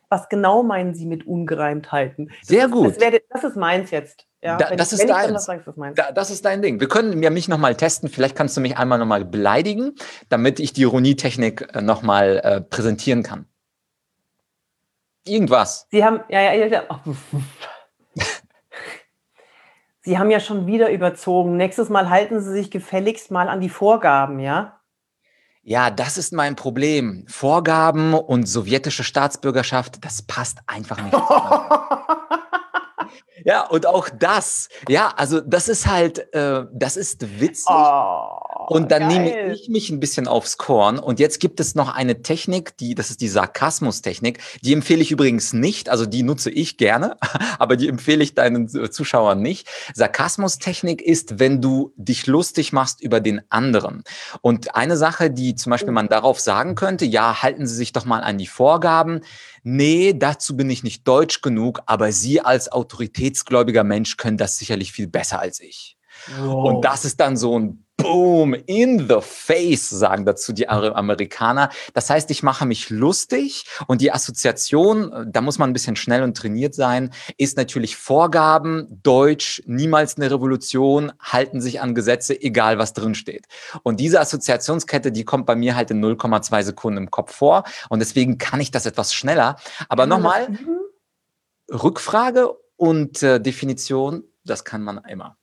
was 0.08 0.28
genau 0.28 0.62
meinen 0.62 0.94
Sie 0.94 1.06
mit 1.06 1.26
Ungereimtheiten? 1.26 2.32
sehr 2.42 2.64
Das, 2.64 2.70
gut. 2.72 3.00
wäre, 3.00 3.20
das 3.28 3.44
ist 3.44 3.56
meins 3.56 3.90
jetzt. 3.90 4.26
Ja, 4.42 4.56
Da- 4.56 4.74
das 4.74 4.92
ich, 4.92 5.00
ist 5.00 5.06
sage, 5.08 5.32
das. 5.34 5.46
Da, 5.94 6.10
das 6.12 6.30
ist 6.30 6.44
dein 6.46 6.62
Ding. 6.62 6.80
Wir 6.80 6.88
können 6.88 7.22
ja 7.22 7.28
mich 7.30 7.46
nochmal 7.46 7.76
testen. 7.76 8.08
Vielleicht 8.08 8.34
kannst 8.34 8.56
du 8.56 8.60
mich 8.62 8.76
einmal 8.78 8.98
nochmal 8.98 9.24
beleidigen, 9.24 9.94
damit 10.30 10.58
ich 10.58 10.72
die 10.72 10.80
Ironietechnik 10.82 11.68
äh, 11.74 11.82
nochmal 11.82 12.40
äh, 12.42 12.60
präsentieren 12.62 13.22
kann. 13.22 13.46
Irgendwas. 15.26 15.86
Sie 15.90 16.02
haben, 16.04 16.20
ja, 16.30 16.40
ja, 16.40 16.54
ja, 16.54 16.66
ja. 16.66 16.82
Sie 20.02 20.18
haben 20.18 20.30
ja 20.30 20.40
schon 20.40 20.66
wieder 20.66 20.90
überzogen. 20.90 21.56
Nächstes 21.56 21.90
Mal 21.90 22.08
halten 22.08 22.40
Sie 22.40 22.52
sich 22.52 22.70
gefälligst 22.70 23.30
mal 23.30 23.48
an 23.48 23.60
die 23.60 23.68
Vorgaben, 23.68 24.40
ja? 24.40 24.80
Ja, 25.62 25.90
das 25.90 26.16
ist 26.16 26.32
mein 26.32 26.56
Problem. 26.56 27.26
Vorgaben 27.28 28.14
und 28.14 28.46
sowjetische 28.46 29.04
Staatsbürgerschaft, 29.04 30.02
das 30.04 30.22
passt 30.22 30.60
einfach 30.66 31.02
nicht. 31.02 31.12
ja, 33.44 33.66
und 33.66 33.84
auch 33.86 34.08
das. 34.08 34.70
Ja, 34.88 35.12
also 35.16 35.40
das 35.40 35.68
ist 35.68 35.86
halt, 35.86 36.32
äh, 36.34 36.64
das 36.72 36.96
ist 36.96 37.38
witzig. 37.40 37.66
Oh, 37.68 38.38
Und 38.70 38.92
dann 38.92 39.08
nehme 39.08 39.30
geil. 39.30 39.52
ich 39.52 39.68
mich 39.68 39.90
ein 39.90 39.98
bisschen 39.98 40.28
aufs 40.28 40.56
Korn. 40.56 41.00
Und 41.00 41.18
jetzt 41.18 41.40
gibt 41.40 41.58
es 41.58 41.74
noch 41.74 41.92
eine 41.92 42.22
Technik, 42.22 42.76
die, 42.76 42.94
das 42.94 43.10
ist 43.10 43.20
die 43.20 43.26
Sarkasmus-Technik. 43.26 44.38
Die 44.62 44.72
empfehle 44.72 45.02
ich 45.02 45.10
übrigens 45.10 45.52
nicht. 45.52 45.88
Also 45.88 46.06
die 46.06 46.22
nutze 46.22 46.50
ich 46.50 46.76
gerne, 46.76 47.16
aber 47.58 47.74
die 47.74 47.88
empfehle 47.88 48.22
ich 48.22 48.36
deinen 48.36 48.68
Zuschauern 48.68 49.42
nicht. 49.42 49.66
Sarkasmus-Technik 49.94 51.02
ist, 51.02 51.40
wenn 51.40 51.60
du 51.60 51.92
dich 51.96 52.28
lustig 52.28 52.72
machst 52.72 53.00
über 53.00 53.18
den 53.18 53.42
anderen. 53.48 54.04
Und 54.40 54.76
eine 54.76 54.96
Sache, 54.96 55.32
die 55.32 55.56
zum 55.56 55.70
Beispiel 55.70 55.92
man 55.92 56.08
darauf 56.08 56.38
sagen 56.38 56.76
könnte, 56.76 57.04
ja, 57.04 57.42
halten 57.42 57.66
Sie 57.66 57.74
sich 57.74 57.92
doch 57.92 58.04
mal 58.04 58.20
an 58.20 58.38
die 58.38 58.46
Vorgaben. 58.46 59.22
Nee, 59.64 60.14
dazu 60.16 60.56
bin 60.56 60.70
ich 60.70 60.84
nicht 60.84 61.08
deutsch 61.08 61.42
genug, 61.42 61.80
aber 61.86 62.12
Sie 62.12 62.40
als 62.40 62.70
autoritätsgläubiger 62.70 63.82
Mensch 63.82 64.16
können 64.16 64.36
das 64.36 64.58
sicherlich 64.58 64.92
viel 64.92 65.08
besser 65.08 65.40
als 65.40 65.58
ich. 65.58 65.96
Wow. 66.38 66.68
Und 66.68 66.84
das 66.84 67.04
ist 67.04 67.18
dann 67.18 67.36
so 67.36 67.58
ein 67.58 67.84
Boom 68.02 68.54
in 68.66 69.08
the 69.08 69.18
face, 69.20 69.88
sagen 69.90 70.24
dazu 70.24 70.52
die 70.52 70.68
Amer- 70.68 70.96
Amerikaner. 70.96 71.70
Das 71.94 72.10
heißt, 72.10 72.30
ich 72.30 72.42
mache 72.42 72.66
mich 72.66 72.90
lustig 72.90 73.64
und 73.86 74.00
die 74.00 74.12
Assoziation, 74.12 75.12
äh, 75.12 75.24
da 75.28 75.40
muss 75.40 75.58
man 75.58 75.70
ein 75.70 75.72
bisschen 75.72 75.96
schnell 75.96 76.22
und 76.22 76.36
trainiert 76.36 76.74
sein, 76.74 77.12
ist 77.36 77.56
natürlich 77.56 77.96
Vorgaben, 77.96 78.86
Deutsch, 79.02 79.62
niemals 79.66 80.16
eine 80.16 80.30
Revolution, 80.30 81.12
halten 81.20 81.60
sich 81.60 81.80
an 81.80 81.94
Gesetze, 81.94 82.40
egal 82.40 82.78
was 82.78 82.92
drin 82.92 83.14
steht. 83.14 83.46
Und 83.82 84.00
diese 84.00 84.20
Assoziationskette, 84.20 85.12
die 85.12 85.24
kommt 85.24 85.46
bei 85.46 85.56
mir 85.56 85.76
halt 85.76 85.90
in 85.90 86.04
0,2 86.04 86.62
Sekunden 86.62 86.98
im 86.98 87.10
Kopf 87.10 87.34
vor 87.34 87.64
und 87.88 87.98
deswegen 88.00 88.38
kann 88.38 88.60
ich 88.60 88.70
das 88.70 88.86
etwas 88.86 89.14
schneller. 89.14 89.56
Aber 89.88 90.06
nochmal? 90.06 90.48
Rückfrage 91.72 92.50
und 92.76 93.22
äh, 93.22 93.40
Definition, 93.40 94.24
das 94.44 94.64
kann 94.64 94.82
man 94.82 94.98
immer. 95.08 95.36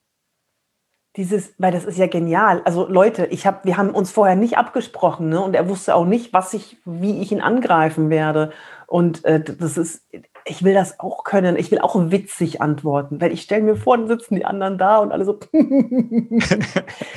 Dieses, 1.17 1.53
weil 1.57 1.71
das 1.71 1.83
ist 1.85 1.97
ja 1.97 2.05
genial. 2.07 2.61
Also 2.63 2.87
Leute, 2.87 3.25
ich 3.25 3.47
hab, 3.47 3.65
wir 3.65 3.75
haben 3.77 3.89
uns 3.89 4.11
vorher 4.11 4.35
nicht 4.35 4.57
abgesprochen, 4.57 5.29
ne? 5.29 5.41
Und 5.41 5.55
er 5.55 5.67
wusste 5.67 5.95
auch 5.95 6.05
nicht, 6.05 6.31
was 6.31 6.53
ich, 6.53 6.77
wie 6.85 7.19
ich 7.21 7.31
ihn 7.31 7.41
angreifen 7.41 8.09
werde. 8.11 8.51
Und 8.85 9.25
äh, 9.25 9.43
das 9.43 9.77
ist, 9.77 10.05
ich 10.45 10.63
will 10.63 10.75
das 10.75 10.99
auch 10.99 11.23
können. 11.23 11.57
Ich 11.57 11.71
will 11.71 11.79
auch 11.79 11.95
witzig 12.11 12.61
antworten, 12.61 13.19
weil 13.19 13.33
ich 13.33 13.41
stelle 13.41 13.63
mir 13.63 13.75
vor, 13.75 13.97
dann 13.97 14.07
sitzen 14.07 14.35
die 14.35 14.45
anderen 14.45 14.77
da 14.77 14.99
und 14.99 15.11
alle 15.11 15.25
so. 15.25 15.39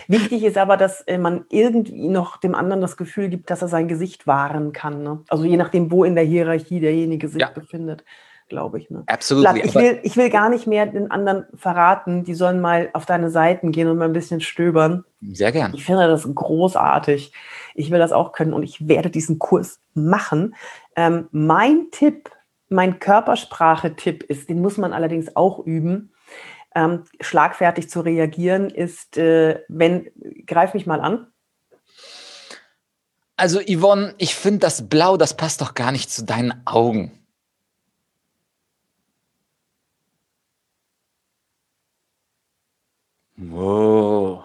Wichtig 0.09 0.45
ist 0.45 0.59
aber, 0.59 0.77
dass 0.77 1.03
äh, 1.03 1.19
man 1.19 1.45
irgendwie 1.51 2.09
noch 2.09 2.39
dem 2.39 2.55
anderen 2.55 2.81
das 2.81 2.97
Gefühl 2.97 3.29
gibt, 3.29 3.51
dass 3.51 3.63
er 3.63 3.69
sein 3.69 3.87
Gesicht 3.87 4.27
wahren 4.27 4.73
kann. 4.73 5.03
Ne? 5.03 5.21
Also 5.29 5.45
je 5.45 5.57
nachdem, 5.59 5.91
wo 5.93 6.05
in 6.05 6.15
der 6.15 6.25
Hierarchie 6.25 6.81
derjenige 6.81 7.29
sich 7.29 7.41
Ja. 7.43 7.51
befindet. 7.51 8.05
Glaube 8.51 8.79
ich. 8.79 8.91
Ne? 8.91 9.05
Absolut. 9.07 9.47
Ich 9.65 9.75
will, 9.75 10.01
ich 10.03 10.17
will 10.19 10.29
gar 10.29 10.51
nicht 10.51 10.67
mehr 10.67 10.85
den 10.85 11.11
anderen 11.11 11.47
verraten. 11.55 12.25
Die 12.25 12.35
sollen 12.35 12.61
mal 12.61 12.91
auf 12.93 13.07
deine 13.07 13.31
Seiten 13.31 13.73
gehen 13.73 13.89
und 13.89 13.97
mal 13.97 14.05
ein 14.05 14.13
bisschen 14.13 14.43
stöbern. 14.43 15.05
Sehr 15.33 15.53
gern. 15.53 15.73
Ich 15.75 15.87
finde 15.87 16.07
das 16.07 16.29
großartig. 16.35 17.33
Ich 17.75 17.91
will 17.91 17.99
das 17.99 18.13
auch 18.13 18.33
können 18.33 18.53
und 18.53 18.63
ich 18.63 18.87
werde 18.87 19.09
diesen 19.09 19.39
Kurs 19.39 19.81
machen. 19.95 20.55
Ähm, 20.97 21.29
mein 21.31 21.87
Tipp, 21.93 22.29
mein 22.69 22.99
Körpersprache-Tipp 22.99 24.25
ist, 24.25 24.51
den 24.51 24.61
muss 24.61 24.77
man 24.77 24.93
allerdings 24.93 25.35
auch 25.35 25.61
üben. 25.65 26.13
Ähm, 26.75 27.05
schlagfertig 27.21 27.89
zu 27.89 28.01
reagieren 28.01 28.69
ist, 28.71 29.17
äh, 29.17 29.61
wenn, 29.69 30.09
greif 30.47 30.75
mich 30.75 30.87
mal 30.87 31.01
an. 31.01 31.27
Also 33.37 33.59
Yvonne, 33.61 34.15
ich 34.19 34.35
finde 34.35 34.59
das 34.59 34.89
Blau, 34.89 35.17
das 35.17 35.35
passt 35.35 35.63
doch 35.63 35.75
gar 35.75 35.93
nicht 35.93 36.11
zu 36.11 36.25
deinen 36.25 36.61
Augen. 36.67 37.11
Wow. 43.41 44.45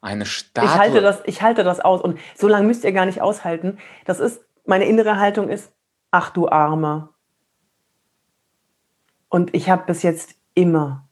Eine 0.00 0.24
Statue. 0.24 0.70
Ich 0.70 0.78
halte, 0.78 1.00
das, 1.00 1.22
ich 1.26 1.42
halte 1.42 1.64
das 1.64 1.80
aus. 1.80 2.00
Und 2.00 2.18
so 2.36 2.48
lange 2.48 2.66
müsst 2.66 2.84
ihr 2.84 2.92
gar 2.92 3.04
nicht 3.04 3.20
aushalten. 3.20 3.78
Das 4.06 4.20
ist, 4.20 4.40
meine 4.64 4.86
innere 4.86 5.18
Haltung 5.18 5.48
ist, 5.48 5.72
ach 6.10 6.30
du 6.30 6.48
Armer. 6.48 7.10
Und 9.28 9.54
ich 9.54 9.68
habe 9.68 9.84
bis 9.86 10.02
jetzt 10.02 10.36
immer, 10.54 11.06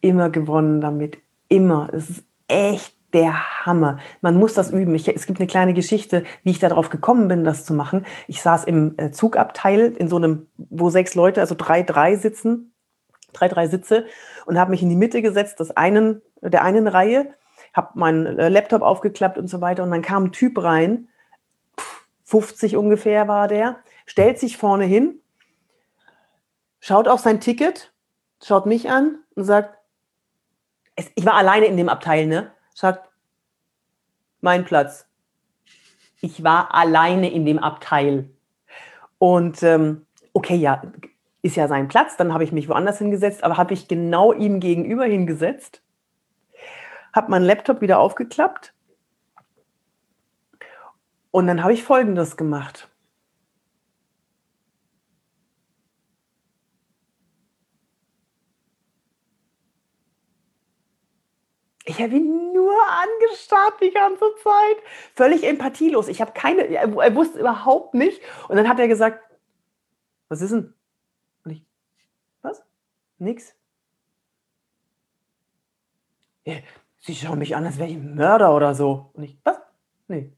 immer 0.00 0.30
gewonnen 0.30 0.80
damit. 0.80 1.18
Immer. 1.48 1.90
Es 1.92 2.10
ist 2.10 2.24
echt 2.48 2.96
der 3.12 3.66
Hammer. 3.66 3.98
Man 4.22 4.36
muss 4.36 4.54
das 4.54 4.70
üben. 4.70 4.94
Ich, 4.94 5.06
es 5.06 5.26
gibt 5.26 5.38
eine 5.38 5.46
kleine 5.46 5.74
Geschichte, 5.74 6.24
wie 6.42 6.50
ich 6.50 6.58
darauf 6.58 6.88
gekommen 6.88 7.28
bin, 7.28 7.44
das 7.44 7.64
zu 7.64 7.74
machen. 7.74 8.06
Ich 8.26 8.40
saß 8.40 8.64
im 8.64 8.94
äh, 8.96 9.10
Zugabteil 9.10 9.92
in 9.98 10.08
so 10.08 10.16
einem, 10.16 10.46
wo 10.56 10.88
sechs 10.88 11.14
Leute, 11.14 11.40
also 11.40 11.54
drei, 11.56 11.82
drei 11.82 12.16
sitzen, 12.16 12.72
drei, 13.32 13.48
drei 13.48 13.68
Sitze 13.68 14.06
und 14.46 14.58
habe 14.58 14.70
mich 14.70 14.82
in 14.82 14.88
die 14.88 14.96
Mitte 14.96 15.22
gesetzt, 15.22 15.60
des 15.60 15.70
einen, 15.70 16.22
der 16.40 16.62
einen 16.62 16.88
Reihe, 16.88 17.34
habe 17.72 17.98
meinen 17.98 18.38
äh, 18.38 18.48
Laptop 18.48 18.82
aufgeklappt 18.82 19.38
und 19.38 19.48
so 19.48 19.60
weiter 19.60 19.82
und 19.82 19.90
dann 19.90 20.02
kam 20.02 20.24
ein 20.24 20.32
Typ 20.32 20.62
rein, 20.62 21.08
50 22.24 22.76
ungefähr 22.76 23.28
war 23.28 23.48
der, 23.48 23.76
stellt 24.06 24.38
sich 24.38 24.56
vorne 24.56 24.84
hin, 24.84 25.20
schaut 26.80 27.08
auf 27.08 27.20
sein 27.20 27.40
Ticket, 27.40 27.92
schaut 28.42 28.66
mich 28.66 28.90
an 28.90 29.18
und 29.34 29.44
sagt, 29.44 29.78
ich 31.14 31.24
war 31.24 31.34
alleine 31.34 31.66
in 31.66 31.76
dem 31.76 31.88
Abteil, 31.88 32.26
ne? 32.26 32.52
sagt, 32.74 33.08
mein 34.40 34.64
Platz. 34.64 35.06
Ich 36.20 36.44
war 36.44 36.74
alleine 36.74 37.30
in 37.30 37.46
dem 37.46 37.58
Abteil. 37.58 38.30
Und 39.18 39.62
ähm, 39.62 40.06
okay, 40.32 40.56
ja, 40.56 40.82
ist 41.42 41.56
ja 41.56 41.68
sein 41.68 41.88
Platz. 41.88 42.16
Dann 42.16 42.32
habe 42.32 42.44
ich 42.44 42.52
mich 42.52 42.68
woanders 42.68 42.98
hingesetzt, 42.98 43.44
aber 43.44 43.56
habe 43.56 43.74
ich 43.74 43.88
genau 43.88 44.32
ihm 44.32 44.60
gegenüber 44.60 45.04
hingesetzt, 45.04 45.82
habe 47.14 47.30
meinen 47.30 47.44
Laptop 47.44 47.80
wieder 47.80 47.98
aufgeklappt 47.98 48.74
und 51.30 51.46
dann 51.46 51.62
habe 51.62 51.72
ich 51.72 51.82
Folgendes 51.82 52.36
gemacht. 52.36 52.88
Ich 61.84 62.00
habe 62.00 62.14
ihn 62.14 62.52
nur 62.52 62.76
angestarrt 62.88 63.74
die 63.80 63.90
ganze 63.90 64.24
Zeit. 64.42 64.76
Völlig 65.14 65.44
empathielos. 65.44 66.08
Ich 66.08 66.20
habe 66.20 66.32
keine, 66.32 66.66
er 66.68 67.14
wusste 67.14 67.40
überhaupt 67.40 67.94
nicht. 67.94 68.22
Und 68.48 68.56
dann 68.56 68.68
hat 68.68 68.78
er 68.78 68.88
gesagt, 68.88 69.20
was 70.28 70.40
ist 70.40 70.52
denn? 70.52 70.74
Nix. 73.22 73.54
Sie 76.98 77.14
schauen 77.14 77.38
mich 77.38 77.56
an, 77.56 77.64
als 77.64 77.78
wäre 77.78 77.88
ich 77.88 77.96
ein 77.96 78.14
Mörder 78.14 78.54
oder 78.54 78.74
so. 78.74 79.10
Und 79.14 79.24
ich, 79.24 79.38
was? 79.44 79.60
Nee. 80.08 80.32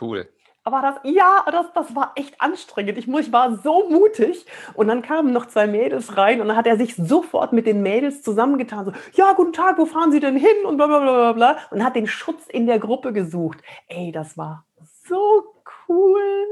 Cool. 0.00 0.28
Aber 0.64 0.82
das, 0.82 0.96
ja, 1.04 1.46
das, 1.50 1.72
das 1.72 1.96
war 1.96 2.12
echt 2.14 2.38
anstrengend. 2.42 2.98
Ich, 2.98 3.08
ich 3.08 3.32
war 3.32 3.56
so 3.56 3.88
mutig. 3.88 4.44
Und 4.74 4.88
dann 4.88 5.00
kamen 5.00 5.32
noch 5.32 5.46
zwei 5.46 5.66
Mädels 5.66 6.18
rein 6.18 6.42
und 6.42 6.48
dann 6.48 6.56
hat 6.58 6.66
er 6.66 6.76
sich 6.76 6.94
sofort 6.94 7.54
mit 7.54 7.66
den 7.66 7.82
Mädels 7.82 8.22
zusammengetan. 8.22 8.84
So, 8.84 8.92
ja, 9.14 9.32
guten 9.32 9.54
Tag, 9.54 9.78
wo 9.78 9.86
fahren 9.86 10.12
Sie 10.12 10.20
denn 10.20 10.36
hin? 10.36 10.66
Und 10.66 10.76
bla 10.76 10.86
bla 10.86 11.00
bla 11.00 11.32
bla. 11.32 11.58
Und 11.70 11.82
hat 11.82 11.96
den 11.96 12.06
Schutz 12.06 12.46
in 12.48 12.66
der 12.66 12.78
Gruppe 12.78 13.14
gesucht. 13.14 13.62
Ey, 13.86 14.12
das 14.12 14.36
war 14.36 14.66
so 15.08 15.54
cool. 15.88 16.46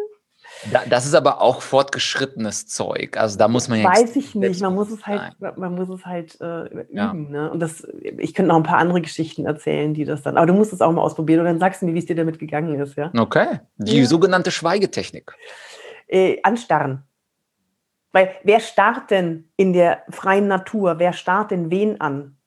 Das 0.88 1.06
ist 1.06 1.14
aber 1.14 1.40
auch 1.40 1.62
fortgeschrittenes 1.62 2.66
Zeug. 2.66 3.16
Also 3.16 3.38
da 3.38 3.48
muss 3.48 3.68
man 3.68 3.80
ja. 3.80 3.88
Weiß 3.88 4.16
ich 4.16 4.34
nicht. 4.34 4.60
Man 4.60 4.74
muss 4.74 4.90
es 4.90 5.06
halt, 5.06 5.34
man 5.38 5.74
muss 5.74 5.88
es 5.88 6.04
halt 6.04 6.40
äh, 6.40 6.64
üben. 6.64 6.96
Ja. 6.96 7.12
Ne? 7.12 7.50
Und 7.50 7.60
das, 7.60 7.86
ich 8.00 8.34
könnte 8.34 8.48
noch 8.48 8.56
ein 8.56 8.62
paar 8.62 8.78
andere 8.78 9.00
Geschichten 9.00 9.46
erzählen, 9.46 9.94
die 9.94 10.04
das 10.04 10.22
dann. 10.22 10.36
Aber 10.36 10.46
du 10.46 10.54
musst 10.54 10.72
es 10.72 10.80
auch 10.80 10.90
mal 10.92 11.02
ausprobieren 11.02 11.40
und 11.40 11.46
dann 11.46 11.58
sagst 11.58 11.82
du 11.82 11.86
mir, 11.86 11.94
wie 11.94 11.98
es 11.98 12.06
dir 12.06 12.16
damit 12.16 12.38
gegangen 12.38 12.80
ist. 12.80 12.96
Ja? 12.96 13.12
Okay. 13.16 13.60
Die 13.76 14.00
ja. 14.00 14.06
sogenannte 14.06 14.50
Schweigetechnik. 14.50 15.32
Äh, 16.08 16.40
anstarren. 16.42 17.02
Weil 18.12 18.30
wer 18.44 18.60
starrt 18.60 19.10
denn 19.10 19.50
in 19.56 19.72
der 19.72 20.04
freien 20.08 20.48
Natur? 20.48 20.98
Wer 20.98 21.12
starrt 21.12 21.50
denn 21.50 21.70
wen 21.70 22.00
an? 22.00 22.38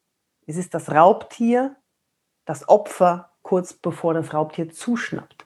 Es 0.48 0.58
ist 0.58 0.74
das 0.74 0.89
Raubtier, 0.89 1.76
das 2.45 2.67
Opfer 2.67 3.32
kurz 3.43 3.74
bevor 3.74 4.15
das 4.15 4.34
Raubtier 4.34 4.69
zuschnappt 4.69 5.45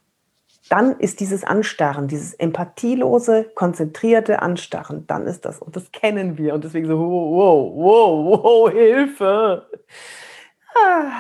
dann 0.69 0.99
ist 0.99 1.19
dieses 1.19 1.43
Anstarren, 1.43 2.07
dieses 2.07 2.33
empathielose, 2.33 3.51
konzentrierte 3.55 4.41
Anstarren, 4.41 5.05
dann 5.07 5.27
ist 5.27 5.45
das, 5.45 5.61
und 5.61 5.75
das 5.75 5.91
kennen 5.91 6.37
wir. 6.37 6.53
Und 6.53 6.63
deswegen 6.63 6.87
so, 6.87 6.97
wow, 6.97 7.73
wow, 7.75 8.43
wow, 8.43 8.71
Hilfe. 8.71 9.67
Ah, 10.75 11.11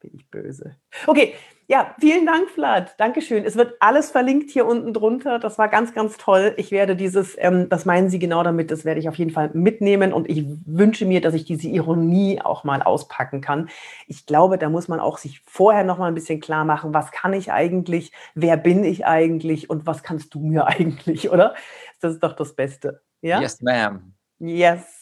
bin 0.00 0.12
ich 0.14 0.28
böse. 0.30 0.76
Okay, 1.06 1.34
ja, 1.70 1.94
vielen 2.00 2.26
Dank, 2.26 2.50
Vlad. 2.50 2.98
Dankeschön. 2.98 3.44
Es 3.44 3.54
wird 3.54 3.76
alles 3.78 4.10
verlinkt 4.10 4.50
hier 4.50 4.66
unten 4.66 4.92
drunter. 4.92 5.38
Das 5.38 5.56
war 5.56 5.68
ganz, 5.68 5.94
ganz 5.94 6.16
toll. 6.16 6.52
Ich 6.56 6.72
werde 6.72 6.96
dieses, 6.96 7.36
ähm, 7.38 7.68
das 7.68 7.84
meinen 7.84 8.10
Sie 8.10 8.18
genau 8.18 8.42
damit, 8.42 8.72
das 8.72 8.84
werde 8.84 8.98
ich 8.98 9.08
auf 9.08 9.14
jeden 9.14 9.30
Fall 9.30 9.50
mitnehmen 9.52 10.12
und 10.12 10.28
ich 10.28 10.44
wünsche 10.66 11.06
mir, 11.06 11.20
dass 11.20 11.32
ich 11.32 11.44
diese 11.44 11.68
Ironie 11.68 12.40
auch 12.42 12.64
mal 12.64 12.82
auspacken 12.82 13.40
kann. 13.40 13.68
Ich 14.08 14.26
glaube, 14.26 14.58
da 14.58 14.68
muss 14.68 14.88
man 14.88 14.98
auch 14.98 15.16
sich 15.16 15.42
vorher 15.46 15.84
noch 15.84 15.98
mal 15.98 16.08
ein 16.08 16.14
bisschen 16.14 16.40
klar 16.40 16.64
machen, 16.64 16.92
was 16.92 17.12
kann 17.12 17.34
ich 17.34 17.52
eigentlich, 17.52 18.10
wer 18.34 18.56
bin 18.56 18.82
ich 18.82 19.06
eigentlich 19.06 19.70
und 19.70 19.86
was 19.86 20.02
kannst 20.02 20.34
du 20.34 20.40
mir 20.40 20.66
eigentlich, 20.66 21.30
oder? 21.30 21.54
Das 22.00 22.14
ist 22.14 22.22
doch 22.24 22.32
das 22.32 22.56
Beste. 22.56 23.00
Ja? 23.22 23.40
Yes, 23.40 23.62
ma'am. 23.62 24.00
Yes. 24.40 24.99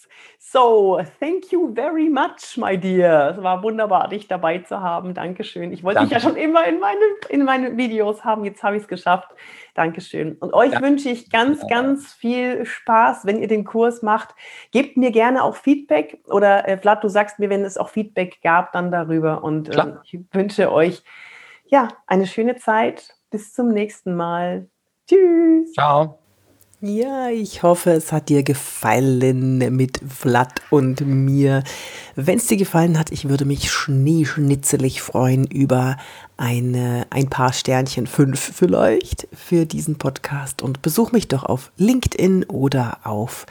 So, 0.50 1.02
thank 1.20 1.52
you 1.52 1.74
very 1.74 2.08
much, 2.08 2.56
my 2.56 2.74
dear. 2.74 3.34
Es 3.36 3.42
war 3.42 3.62
wunderbar, 3.62 4.08
dich 4.08 4.28
dabei 4.28 4.60
zu 4.60 4.80
haben. 4.80 5.12
Dankeschön. 5.12 5.72
Ich 5.72 5.84
wollte 5.84 6.00
dich 6.00 6.10
ja 6.10 6.20
schon 6.20 6.36
immer 6.36 6.66
in 6.66 6.80
meine, 6.80 7.00
in 7.28 7.44
meine 7.44 7.76
Videos 7.76 8.24
haben. 8.24 8.46
Jetzt 8.46 8.62
habe 8.62 8.76
ich 8.76 8.82
es 8.84 8.88
geschafft. 8.88 9.28
Dankeschön. 9.74 10.36
Und 10.40 10.54
euch 10.54 10.72
ja. 10.72 10.80
wünsche 10.80 11.10
ich 11.10 11.28
ganz, 11.28 11.66
ganz 11.68 12.14
viel 12.14 12.64
Spaß, 12.64 13.26
wenn 13.26 13.42
ihr 13.42 13.48
den 13.48 13.64
Kurs 13.64 14.00
macht. 14.00 14.34
Gebt 14.70 14.96
mir 14.96 15.10
gerne 15.10 15.44
auch 15.44 15.54
Feedback 15.54 16.22
oder 16.24 16.66
äh, 16.66 16.78
Vlad, 16.78 17.04
du 17.04 17.08
sagst 17.08 17.38
mir, 17.38 17.50
wenn 17.50 17.62
es 17.62 17.76
auch 17.76 17.90
Feedback 17.90 18.40
gab, 18.42 18.72
dann 18.72 18.90
darüber. 18.90 19.44
Und 19.44 19.68
äh, 19.68 19.96
ich 20.04 20.18
wünsche 20.32 20.72
euch 20.72 21.02
ja 21.66 21.88
eine 22.06 22.26
schöne 22.26 22.56
Zeit. 22.56 23.14
Bis 23.30 23.52
zum 23.52 23.68
nächsten 23.68 24.16
Mal. 24.16 24.66
Tschüss. 25.06 25.74
Ciao. 25.74 26.18
Ja, 26.80 27.28
ich 27.28 27.64
hoffe, 27.64 27.90
es 27.90 28.12
hat 28.12 28.28
dir 28.28 28.44
gefallen 28.44 29.58
mit 29.74 29.98
Vlad 30.08 30.62
und 30.70 31.00
mir. 31.00 31.64
Wenn 32.14 32.38
es 32.38 32.46
dir 32.46 32.56
gefallen 32.56 33.00
hat, 33.00 33.10
ich 33.10 33.28
würde 33.28 33.44
mich 33.44 33.72
schneeschnitzelig 33.72 35.02
freuen 35.02 35.44
über 35.44 35.96
eine, 36.38 37.06
ein 37.10 37.28
paar 37.28 37.52
Sternchen, 37.52 38.06
fünf 38.06 38.40
vielleicht, 38.40 39.28
für 39.34 39.66
diesen 39.66 39.98
Podcast. 39.98 40.62
Und 40.62 40.80
besuch 40.80 41.12
mich 41.12 41.28
doch 41.28 41.42
auf 41.42 41.72
LinkedIn 41.76 42.44
oder 42.44 43.00
auf 43.04 43.44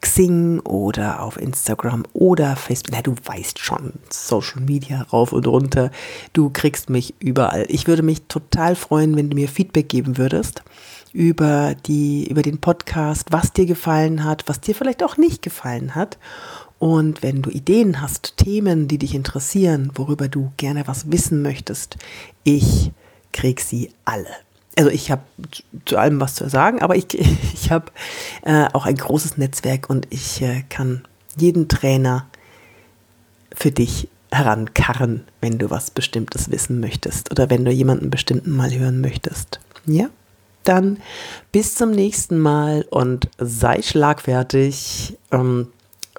Xing 0.00 0.58
oder 0.60 1.22
auf 1.22 1.40
Instagram 1.40 2.04
oder 2.14 2.56
Facebook. 2.56 2.92
Na, 2.92 3.02
du 3.02 3.14
weißt 3.24 3.58
schon, 3.58 3.92
Social 4.08 4.62
Media 4.62 5.02
rauf 5.12 5.32
und 5.32 5.46
runter. 5.46 5.90
Du 6.32 6.50
kriegst 6.50 6.90
mich 6.90 7.14
überall. 7.20 7.66
Ich 7.68 7.86
würde 7.86 8.02
mich 8.02 8.22
total 8.22 8.74
freuen, 8.74 9.16
wenn 9.16 9.30
du 9.30 9.36
mir 9.36 9.48
Feedback 9.48 9.88
geben 9.88 10.16
würdest 10.16 10.62
über 11.12 11.74
die, 11.86 12.28
über 12.28 12.42
den 12.42 12.58
Podcast, 12.58 13.32
was 13.32 13.52
dir 13.52 13.66
gefallen 13.66 14.24
hat, 14.24 14.44
was 14.46 14.60
dir 14.60 14.74
vielleicht 14.74 15.02
auch 15.02 15.16
nicht 15.16 15.42
gefallen 15.42 15.94
hat. 15.94 16.18
Und 16.80 17.22
wenn 17.22 17.42
du 17.42 17.50
Ideen 17.50 18.00
hast, 18.00 18.38
Themen, 18.38 18.88
die 18.88 18.96
dich 18.96 19.14
interessieren, 19.14 19.92
worüber 19.94 20.28
du 20.28 20.50
gerne 20.56 20.88
was 20.88 21.12
wissen 21.12 21.42
möchtest, 21.42 21.98
ich 22.42 22.90
krieg 23.32 23.60
sie 23.60 23.92
alle. 24.06 24.30
Also 24.76 24.90
ich 24.90 25.10
habe 25.10 25.20
zu 25.84 25.98
allem 25.98 26.20
was 26.20 26.34
zu 26.34 26.48
sagen, 26.48 26.80
aber 26.80 26.96
ich, 26.96 27.06
ich 27.54 27.70
habe 27.70 27.92
äh, 28.42 28.64
auch 28.72 28.86
ein 28.86 28.96
großes 28.96 29.36
Netzwerk 29.36 29.90
und 29.90 30.06
ich 30.08 30.40
äh, 30.40 30.64
kann 30.70 31.02
jeden 31.36 31.68
Trainer 31.68 32.26
für 33.54 33.70
dich 33.70 34.08
herankarren, 34.32 35.24
wenn 35.42 35.58
du 35.58 35.68
was 35.68 35.90
Bestimmtes 35.90 36.50
wissen 36.50 36.80
möchtest 36.80 37.30
oder 37.30 37.50
wenn 37.50 37.66
du 37.66 37.70
jemanden 37.70 38.08
Bestimmten 38.08 38.56
mal 38.56 38.72
hören 38.72 39.02
möchtest. 39.02 39.60
Ja? 39.84 40.06
Dann 40.64 40.96
bis 41.52 41.74
zum 41.74 41.90
nächsten 41.90 42.38
Mal 42.38 42.86
und 42.88 43.28
sei 43.36 43.82
schlagfertig. 43.82 45.18
Ähm, 45.30 45.66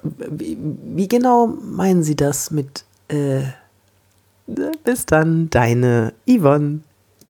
wie, 0.02 1.08
genau 1.08 1.46
meinen 1.46 2.02
Sie 2.02 2.16
das 2.16 2.50
mit... 2.50 2.84
Äh, 3.08 3.42
bis 4.84 5.06
dann, 5.06 5.48
deine 5.50 6.12
Yvonne. 6.28 6.80